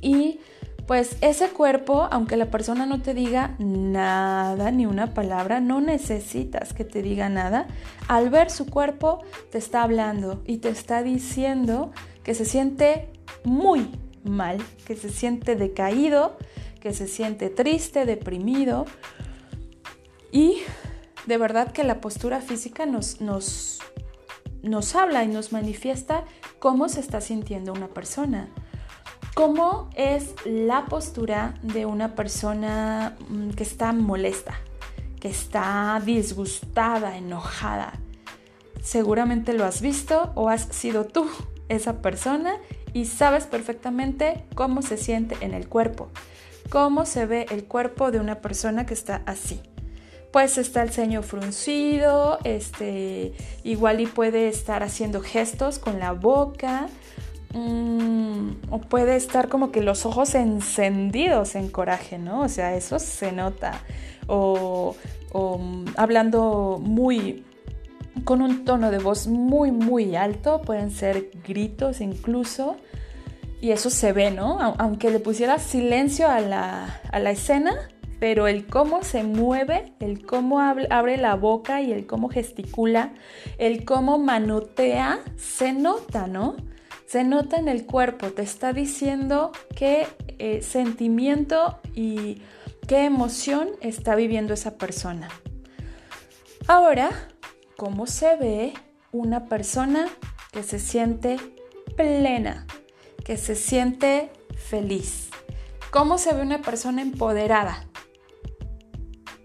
Y 0.00 0.40
pues 0.88 1.18
ese 1.20 1.50
cuerpo, 1.50 2.08
aunque 2.10 2.38
la 2.38 2.46
persona 2.46 2.86
no 2.86 3.02
te 3.02 3.12
diga 3.12 3.54
nada, 3.58 4.70
ni 4.70 4.86
una 4.86 5.12
palabra, 5.12 5.60
no 5.60 5.82
necesitas 5.82 6.72
que 6.72 6.84
te 6.84 7.02
diga 7.02 7.28
nada, 7.28 7.66
al 8.08 8.30
ver 8.30 8.50
su 8.50 8.64
cuerpo 8.64 9.22
te 9.50 9.58
está 9.58 9.82
hablando 9.82 10.42
y 10.46 10.58
te 10.58 10.70
está 10.70 11.02
diciendo 11.02 11.92
que 12.22 12.32
se 12.32 12.46
siente 12.46 13.10
muy 13.44 13.90
mal, 14.24 14.58
que 14.86 14.96
se 14.96 15.10
siente 15.10 15.56
decaído, 15.56 16.38
que 16.80 16.94
se 16.94 17.06
siente 17.06 17.50
triste, 17.50 18.06
deprimido. 18.06 18.86
Y 20.32 20.58
de 21.26 21.38
verdad 21.38 21.72
que 21.72 21.84
la 21.84 22.00
postura 22.00 22.40
física 22.40 22.86
nos, 22.86 23.20
nos, 23.20 23.80
nos 24.62 24.94
habla 24.94 25.24
y 25.24 25.28
nos 25.28 25.52
manifiesta 25.52 26.24
cómo 26.58 26.88
se 26.88 27.00
está 27.00 27.20
sintiendo 27.20 27.72
una 27.72 27.88
persona. 27.88 28.48
¿Cómo 29.34 29.88
es 29.94 30.34
la 30.44 30.86
postura 30.86 31.54
de 31.62 31.86
una 31.86 32.14
persona 32.16 33.16
mm, 33.28 33.50
que 33.50 33.62
está 33.62 33.92
molesta, 33.92 34.54
que 35.20 35.28
está 35.28 36.02
disgustada, 36.04 37.16
enojada? 37.16 37.92
Seguramente 38.82 39.52
lo 39.52 39.64
has 39.64 39.80
visto 39.80 40.32
o 40.34 40.48
has 40.48 40.62
sido 40.62 41.04
tú 41.04 41.28
esa 41.68 42.00
persona 42.02 42.54
y 42.92 43.04
sabes 43.04 43.44
perfectamente 43.44 44.44
cómo 44.54 44.82
se 44.82 44.96
siente 44.96 45.36
en 45.40 45.54
el 45.54 45.68
cuerpo, 45.68 46.08
cómo 46.70 47.04
se 47.04 47.26
ve 47.26 47.46
el 47.50 47.64
cuerpo 47.64 48.10
de 48.10 48.18
una 48.18 48.40
persona 48.40 48.86
que 48.86 48.94
está 48.94 49.22
así. 49.26 49.60
Pues 50.32 50.58
está 50.58 50.82
el 50.82 50.90
ceño 50.90 51.22
fruncido, 51.22 52.38
este, 52.44 53.32
igual 53.64 54.00
y 54.00 54.06
puede 54.06 54.48
estar 54.48 54.82
haciendo 54.82 55.20
gestos 55.20 55.78
con 55.78 55.98
la 55.98 56.12
boca, 56.12 56.88
mm, 57.54 58.50
o 58.70 58.80
puede 58.80 59.16
estar 59.16 59.48
como 59.48 59.72
que 59.72 59.80
los 59.80 60.04
ojos 60.04 60.34
encendidos 60.34 61.54
en 61.54 61.68
coraje, 61.70 62.18
¿no? 62.18 62.42
O 62.42 62.48
sea, 62.48 62.74
eso 62.76 62.98
se 62.98 63.32
nota. 63.32 63.80
O, 64.26 64.96
o 65.32 65.58
mm, 65.58 65.86
hablando 65.96 66.78
muy, 66.78 67.44
con 68.24 68.42
un 68.42 68.66
tono 68.66 68.90
de 68.90 68.98
voz 68.98 69.28
muy, 69.28 69.72
muy 69.72 70.14
alto, 70.14 70.60
pueden 70.60 70.90
ser 70.90 71.30
gritos 71.46 72.02
incluso, 72.02 72.76
y 73.60 73.70
eso 73.72 73.90
se 73.90 74.12
ve, 74.12 74.30
¿no? 74.30 74.58
Aunque 74.78 75.10
le 75.10 75.18
pusiera 75.20 75.58
silencio 75.58 76.28
a 76.28 76.40
la, 76.40 77.00
a 77.10 77.18
la 77.18 77.30
escena, 77.30 77.88
pero 78.18 78.48
el 78.48 78.66
cómo 78.66 79.02
se 79.02 79.22
mueve, 79.22 79.92
el 80.00 80.24
cómo 80.24 80.60
abre 80.60 81.16
la 81.16 81.34
boca 81.34 81.80
y 81.80 81.92
el 81.92 82.06
cómo 82.06 82.28
gesticula, 82.28 83.12
el 83.58 83.84
cómo 83.84 84.18
manotea, 84.18 85.20
se 85.36 85.72
nota, 85.72 86.26
¿no? 86.26 86.56
Se 87.06 87.24
nota 87.24 87.56
en 87.56 87.68
el 87.68 87.86
cuerpo, 87.86 88.30
te 88.32 88.42
está 88.42 88.72
diciendo 88.72 89.52
qué 89.74 90.06
eh, 90.38 90.60
sentimiento 90.62 91.80
y 91.94 92.42
qué 92.86 93.04
emoción 93.04 93.70
está 93.80 94.14
viviendo 94.14 94.52
esa 94.52 94.76
persona. 94.76 95.28
Ahora, 96.66 97.10
¿cómo 97.76 98.06
se 98.06 98.36
ve 98.36 98.74
una 99.12 99.46
persona 99.46 100.06
que 100.52 100.62
se 100.62 100.78
siente 100.78 101.38
plena, 101.96 102.66
que 103.24 103.36
se 103.36 103.54
siente 103.54 104.30
feliz? 104.56 105.30
¿Cómo 105.90 106.18
se 106.18 106.34
ve 106.34 106.42
una 106.42 106.60
persona 106.60 107.00
empoderada? 107.00 107.86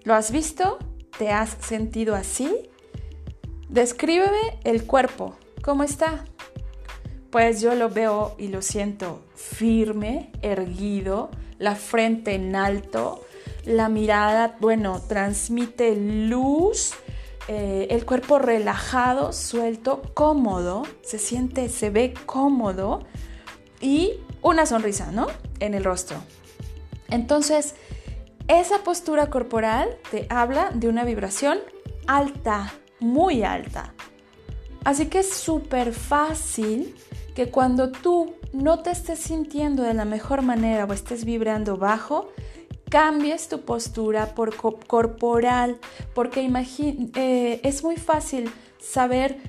¿Lo 0.03 0.13
has 0.15 0.31
visto? 0.31 0.79
¿Te 1.17 1.31
has 1.31 1.57
sentido 1.61 2.13
así? 2.15 2.69
Descríbeme 3.69 4.59
el 4.65 4.85
cuerpo. 4.85 5.35
¿Cómo 5.61 5.83
está? 5.83 6.25
Pues 7.31 7.61
yo 7.61 7.73
lo 7.73 7.89
veo 7.89 8.35
y 8.37 8.49
lo 8.49 8.61
siento 8.61 9.23
firme, 9.33 10.31
erguido, 10.41 11.29
la 11.57 11.75
frente 11.75 12.35
en 12.35 12.55
alto, 12.55 13.25
la 13.63 13.87
mirada, 13.87 14.57
bueno, 14.59 15.01
transmite 15.07 15.95
luz, 15.95 16.91
eh, 17.47 17.87
el 17.89 18.05
cuerpo 18.05 18.39
relajado, 18.39 19.31
suelto, 19.31 20.01
cómodo, 20.13 20.83
se 21.01 21.17
siente, 21.17 21.69
se 21.69 21.89
ve 21.89 22.13
cómodo 22.25 23.05
y 23.79 24.15
una 24.41 24.65
sonrisa, 24.65 25.13
¿no? 25.13 25.27
En 25.61 25.73
el 25.73 25.85
rostro. 25.85 26.17
Entonces, 27.09 27.75
esa 28.47 28.79
postura 28.79 29.29
corporal 29.29 29.97
te 30.11 30.27
habla 30.29 30.71
de 30.73 30.87
una 30.89 31.05
vibración 31.05 31.59
alta, 32.07 32.73
muy 32.99 33.43
alta. 33.43 33.93
Así 34.83 35.05
que 35.05 35.19
es 35.19 35.33
súper 35.33 35.93
fácil 35.93 36.95
que 37.35 37.49
cuando 37.49 37.91
tú 37.91 38.35
no 38.51 38.79
te 38.79 38.91
estés 38.91 39.19
sintiendo 39.19 39.83
de 39.83 39.93
la 39.93 40.05
mejor 40.05 40.41
manera 40.41 40.85
o 40.85 40.93
estés 40.93 41.23
vibrando 41.25 41.77
bajo, 41.77 42.29
cambies 42.89 43.47
tu 43.47 43.61
postura 43.61 44.35
por 44.35 44.55
corporal, 44.55 45.79
porque 46.13 46.45
eh, 47.15 47.59
es 47.63 47.83
muy 47.83 47.95
fácil 47.95 48.51
saber 48.79 49.41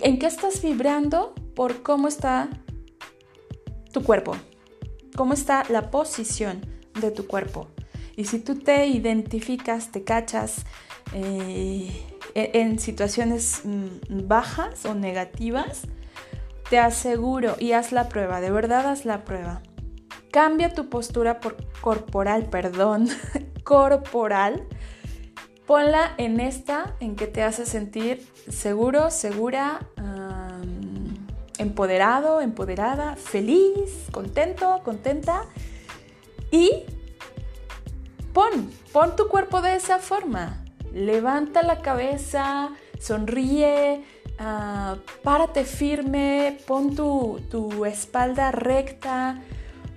en 0.00 0.18
qué 0.18 0.26
estás 0.26 0.62
vibrando 0.62 1.34
por 1.56 1.82
cómo 1.82 2.06
está 2.06 2.48
tu 3.92 4.02
cuerpo, 4.02 4.36
cómo 5.16 5.32
está 5.32 5.64
la 5.68 5.90
posición 5.90 6.60
de 7.00 7.10
tu 7.10 7.26
cuerpo. 7.26 7.68
Y 8.16 8.24
si 8.24 8.38
tú 8.38 8.56
te 8.56 8.86
identificas, 8.86 9.90
te 9.90 10.04
cachas 10.04 10.64
eh, 11.14 11.90
e-, 12.34 12.50
en 12.54 12.78
situaciones 12.78 13.62
mm, 13.64 14.26
bajas 14.26 14.84
o 14.84 14.94
negativas, 14.94 15.82
te 16.68 16.78
aseguro 16.78 17.56
y 17.58 17.72
haz 17.72 17.92
la 17.92 18.08
prueba, 18.08 18.40
de 18.40 18.50
verdad 18.50 18.86
haz 18.86 19.04
la 19.04 19.24
prueba. 19.24 19.62
Cambia 20.30 20.72
tu 20.72 20.88
postura 20.88 21.40
por 21.40 21.56
corporal, 21.80 22.46
perdón, 22.46 23.08
corporal. 23.64 24.66
Ponla 25.66 26.14
en 26.16 26.40
esta 26.40 26.96
en 27.00 27.16
que 27.16 27.26
te 27.26 27.42
hace 27.42 27.66
sentir 27.66 28.26
seguro, 28.48 29.10
segura, 29.10 29.80
empoderado, 31.58 32.40
empoderada, 32.40 33.16
feliz, 33.16 34.06
contento, 34.10 34.80
contenta 34.84 35.46
y 36.52 36.84
pon, 38.32 38.70
pon 38.92 39.16
tu 39.16 39.26
cuerpo 39.26 39.60
de 39.60 39.74
esa 39.74 39.98
forma. 39.98 40.62
Levanta 40.92 41.62
la 41.62 41.80
cabeza, 41.80 42.70
sonríe, 43.00 44.04
ah, 44.38 44.96
párate 45.24 45.64
firme, 45.64 46.58
pon 46.66 46.94
tu, 46.94 47.40
tu 47.50 47.84
espalda 47.86 48.52
recta, 48.52 49.40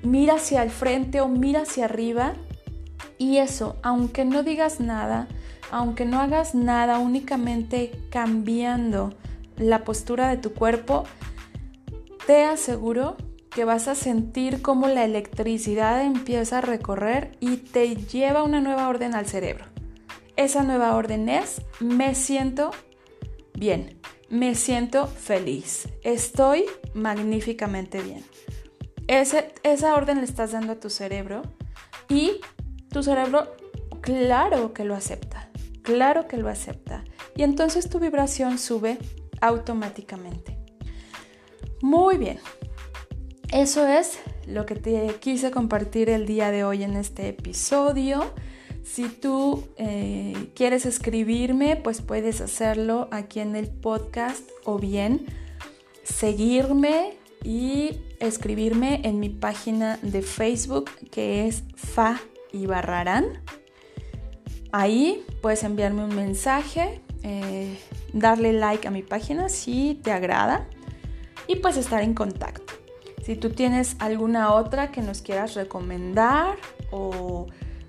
mira 0.02 0.36
hacia 0.36 0.64
el 0.64 0.72
frente 0.72 1.20
o 1.22 1.28
mira 1.28 1.62
hacia 1.62 1.86
arriba. 1.86 2.34
Y 3.18 3.38
eso, 3.38 3.76
aunque 3.84 4.24
no 4.24 4.42
digas 4.42 4.80
nada, 4.80 5.28
aunque 5.72 6.06
no 6.06 6.22
hagas 6.22 6.56
nada, 6.56 7.00
únicamente 7.00 7.92
cambiando 8.10 9.14
la 9.58 9.84
postura 9.84 10.30
de 10.30 10.38
tu 10.38 10.54
cuerpo, 10.54 11.04
te 12.26 12.46
aseguro 12.46 13.18
que 13.56 13.64
vas 13.64 13.88
a 13.88 13.96
sentir 13.96 14.62
cómo 14.62 14.90
la 14.90 15.06
electricidad 15.06 16.02
empieza 16.04 16.58
a 16.58 16.62
recorrer 16.62 17.38
y 17.40 17.56
te 17.56 17.96
lleva 17.96 18.44
una 18.44 18.60
nueva 18.60 18.90
orden 18.90 19.16
al 19.16 19.28
cerebro. 19.28 19.64
Esa 20.36 20.64
nueva 20.64 20.94
orden 20.94 21.30
es, 21.30 21.62
me 21.80 22.16
siento 22.16 22.72
bien, 23.54 23.98
me 24.30 24.56
siento 24.56 25.08
feliz, 25.08 25.88
estoy 26.04 26.66
magníficamente 26.94 28.02
bien. 28.02 28.26
esa 29.08 29.96
orden 29.96 30.18
le 30.18 30.26
estás 30.26 30.52
dando 30.52 30.74
a 30.74 30.80
tu 30.82 30.90
cerebro 30.90 31.42
y 32.10 32.42
tu 32.90 33.04
cerebro, 33.04 33.56
claro 34.02 34.74
que 34.74 34.84
lo 34.84 34.96
acepta, 34.96 35.50
claro 35.82 36.28
que 36.28 36.36
lo 36.36 36.50
acepta. 36.50 37.06
Y 37.38 37.44
entonces 37.44 37.90
tu 37.90 38.00
vibración 38.00 38.58
sube 38.58 38.98
automáticamente. 39.40 40.58
Muy 41.82 42.18
bien, 42.18 42.40
eso 43.52 43.88
es 43.88 44.20
lo 44.48 44.66
que 44.66 44.76
te 44.76 45.16
quise 45.20 45.52
compartir 45.52 46.10
el 46.10 46.26
día 46.26 46.52
de 46.52 46.64
hoy 46.64 46.84
en 46.84 46.96
este 46.96 47.30
episodio. 47.30 48.34
Si 48.84 49.08
tú 49.10 49.68
eh, 49.78 50.52
quieres 50.56 50.86
escribirme, 50.86 51.76
pues 51.76 52.02
puedes 52.02 52.42
hacerlo 52.42 53.08
aquí 53.12 53.40
en 53.40 53.56
el 53.56 53.68
podcast 53.68 54.48
o 54.64 54.78
bien 54.78 55.26
seguirme 56.04 57.18
y 57.44 58.00
escribirme 58.20 59.02
en 59.04 59.20
mi 59.20 59.30
página 59.30 59.98
de 60.02 60.22
Facebook 60.22 60.92
que 61.12 61.48
es 61.48 61.64
Fa 61.76 62.20
Ibarrarán. 62.52 63.42
Ahí 64.72 65.26
puedes 65.42 65.64
enviarme 65.64 66.04
un 66.04 66.16
mensaje, 66.16 67.02
eh, 67.24 67.78
darle 68.14 68.54
like 68.54 68.88
a 68.88 68.92
mi 68.92 69.04
página 69.04 69.50
si 69.50 70.00
te 70.04 70.12
agrada 70.12 70.68
y 71.48 71.56
pues 71.58 71.78
estar 71.78 72.02
en 72.02 72.14
contacto. 72.14 72.65
Si 73.26 73.36
tú 73.36 73.50
tienes 73.50 73.96
alguna 73.98 74.54
otra 74.54 74.92
que 74.92 75.02
nos 75.02 75.24
quieras 75.24 75.56
recomendar 75.56 76.58
o, 76.92 77.48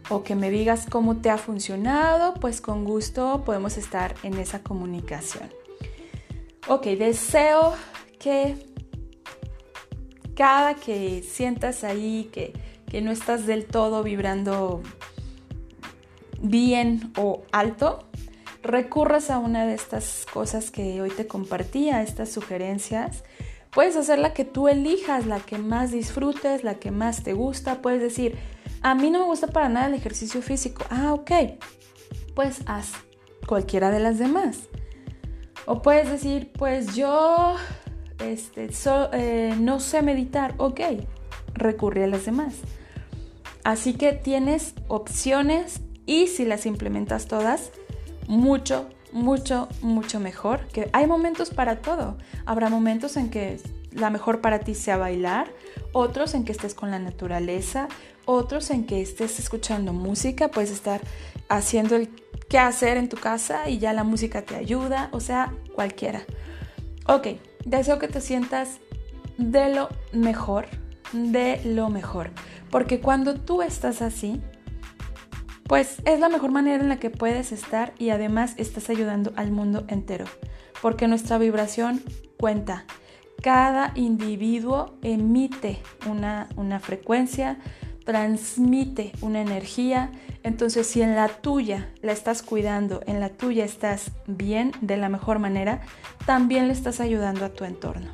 o 0.09 0.23
que 0.23 0.35
me 0.35 0.51
digas 0.51 0.87
cómo 0.91 1.19
te 1.19 1.29
ha 1.29 1.37
funcionado, 1.37 2.33
pues 2.35 2.63
con 2.63 2.85
gusto 2.85 3.43
podemos 3.45 3.77
estar 3.77 4.15
en 4.23 4.39
esa 4.39 4.63
comunicación. 4.63 5.51
Ok, 6.69 6.87
deseo 6.87 7.75
que 8.19 8.57
cada 10.35 10.75
que 10.75 11.23
sientas 11.23 11.85
ahí 11.85 12.31
que, 12.33 12.55
que 12.91 13.03
no 13.03 13.11
estás 13.11 13.47
del 13.47 13.67
todo 13.67 14.03
vibrando 14.03 14.83
bien 16.41 17.13
o 17.19 17.43
alto, 17.53 18.09
recurras 18.63 19.31
a 19.31 19.39
una 19.39 19.67
de 19.67 19.75
estas 19.75 20.25
cosas 20.33 20.71
que 20.71 21.03
hoy 21.03 21.11
te 21.11 21.27
compartí, 21.27 21.91
a 21.91 22.03
estas 22.03 22.31
sugerencias. 22.31 23.23
Puedes 23.77 23.95
hacer 23.97 24.19
la 24.19 24.33
que 24.33 24.47
tú 24.47 24.69
elijas, 24.69 25.27
la 25.27 25.39
que 25.39 25.59
más 25.59 25.93
disfrutes, 25.93 26.65
la 26.65 26.77
que 26.77 26.91
más 26.91 27.23
te 27.23 27.35
gusta. 27.35 27.83
Puedes 27.83 28.01
decir, 28.01 28.39
a 28.81 28.95
mí 28.95 29.11
no 29.11 29.19
me 29.19 29.27
gusta 29.27 29.49
para 29.49 29.69
nada 29.69 29.89
el 29.89 29.93
ejercicio 29.93 30.41
físico. 30.41 30.83
Ah, 30.89 31.13
ok. 31.13 31.31
Pues 32.35 32.63
haz 32.65 32.93
cualquiera 33.47 33.91
de 33.91 34.01
las 34.01 34.19
demás. 34.19 34.61
O 35.67 35.83
puedes 35.83 36.09
decir, 36.11 36.53
pues 36.57 36.97
yo 36.97 37.57
este, 38.25 38.71
eh, 39.13 39.55
no 39.61 39.79
sé 39.79 40.01
meditar, 40.01 40.55
ok, 40.57 40.81
recurre 41.53 42.05
a 42.05 42.07
las 42.07 42.25
demás. 42.25 42.55
Así 43.63 43.93
que 43.93 44.15
tienes 44.15 44.73
opciones 44.89 45.83
y 46.07 46.29
si 46.29 46.47
las 46.47 46.65
implementas 46.65 47.27
todas, 47.27 47.73
mucho, 48.27 48.89
mucho, 49.17 49.69
mucho 49.81 50.21
mejor. 50.21 50.67
Que 50.69 50.89
hay 50.93 51.07
momentos 51.07 51.51
para 51.51 51.81
todo. 51.81 52.19
Habrá 52.45 52.69
momentos 52.69 53.17
en 53.17 53.31
que 53.31 53.61
la 53.91 54.11
mejor 54.11 54.41
para 54.41 54.61
ti 54.61 54.75
sea 54.75 54.99
bailar, 54.99 55.49
otros 55.93 56.35
en 56.35 56.45
que 56.45 56.53
estés 56.53 56.75
con 56.75 56.91
la 56.91 56.99
naturaleza, 56.99 57.89
otros 58.27 58.71
en 58.71 58.85
que 58.85 59.01
estés 59.01 59.39
escuchando 59.39 59.93
música, 59.93 60.49
puedes 60.49 60.71
estar 60.71 61.01
haciendo 61.49 61.97
el 61.97 62.11
qué 62.49 62.59
hacer 62.59 62.99
en 62.99 63.09
tu 63.09 63.17
casa 63.17 63.69
y 63.69 63.79
ya 63.79 63.93
la 63.93 64.05
música 64.05 64.43
te 64.43 64.55
ayuda, 64.55 65.09
o 65.13 65.21
sea, 65.21 65.53
cualquiera. 65.75 66.23
Ok, 67.09 67.29
deseo 67.65 67.99
que 67.99 68.09
te 68.09 68.21
sientas 68.21 68.79
de 69.39 69.75
lo 69.75 69.89
mejor, 70.13 70.67
de 71.13 71.61
lo 71.65 71.89
mejor. 71.89 72.31
Porque 72.71 73.01
cuando 73.01 73.37
tú 73.37 73.63
estás 73.63 74.03
así, 74.03 74.43
pues 75.67 76.01
es 76.05 76.21
la 76.21 76.29
mejor 76.29 76.53
manera 76.53 76.83
en 76.83 76.89
la 76.89 76.99
que 76.99 77.11
puedes 77.11 77.53
estar 77.53 77.93
y 77.99 78.11
además 78.11 78.55
estás 78.57 78.89
ayudando 78.91 79.33
al 79.37 79.51
mundo 79.51 79.85
entero. 79.89 80.27
Porque 80.81 81.09
nuestra 81.09 81.39
vibración 81.39 82.03
cuenta. 82.39 82.85
Cada 83.43 83.93
individuo 83.95 84.97
emite 85.03 85.79
una, 86.09 86.49
una 86.57 86.81
frecuencia, 86.81 87.59
transmite 88.05 89.13
una 89.21 89.41
energía. 89.41 90.13
Entonces, 90.43 90.87
si 90.87 91.03
en 91.03 91.15
la 91.15 91.29
tuya 91.29 91.91
la 92.03 92.13
estás 92.13 92.43
cuidando, 92.43 93.03
en 93.07 93.21
la 93.21 93.31
tuya 93.31 93.65
estás 93.65 94.13
bien, 94.27 94.73
de 94.81 94.97
la 94.97 95.09
mejor 95.09 95.39
manera, 95.39 95.81
también 96.25 96.69
le 96.69 96.73
estás 96.73 97.01
ayudando 97.01 97.45
a 97.45 97.51
tu 97.51 97.65
entorno. 97.65 98.13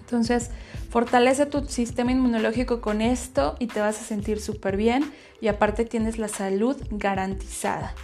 Entonces, 0.00 0.50
fortalece 0.94 1.46
tu 1.46 1.64
sistema 1.64 2.12
inmunológico 2.12 2.80
con 2.80 3.02
esto 3.02 3.56
y 3.58 3.66
te 3.66 3.80
vas 3.80 4.00
a 4.00 4.04
sentir 4.04 4.40
súper 4.40 4.76
bien 4.76 5.12
y 5.40 5.48
aparte 5.48 5.84
tienes 5.84 6.18
la 6.18 6.28
salud 6.28 6.80
garantizada. 6.92 7.96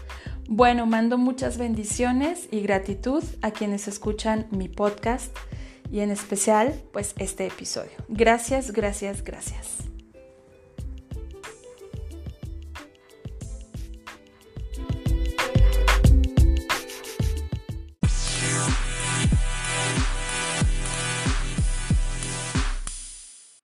Bueno, 0.48 0.86
mando 0.86 1.16
muchas 1.16 1.56
bendiciones 1.56 2.48
y 2.50 2.62
gratitud 2.62 3.22
a 3.42 3.52
quienes 3.52 3.86
escuchan 3.86 4.48
mi 4.50 4.68
podcast 4.68 5.32
y 5.92 6.00
en 6.00 6.10
especial 6.10 6.82
pues 6.92 7.14
este 7.18 7.46
episodio. 7.46 7.92
Gracias, 8.08 8.72
gracias, 8.72 9.22
gracias. 9.22 9.89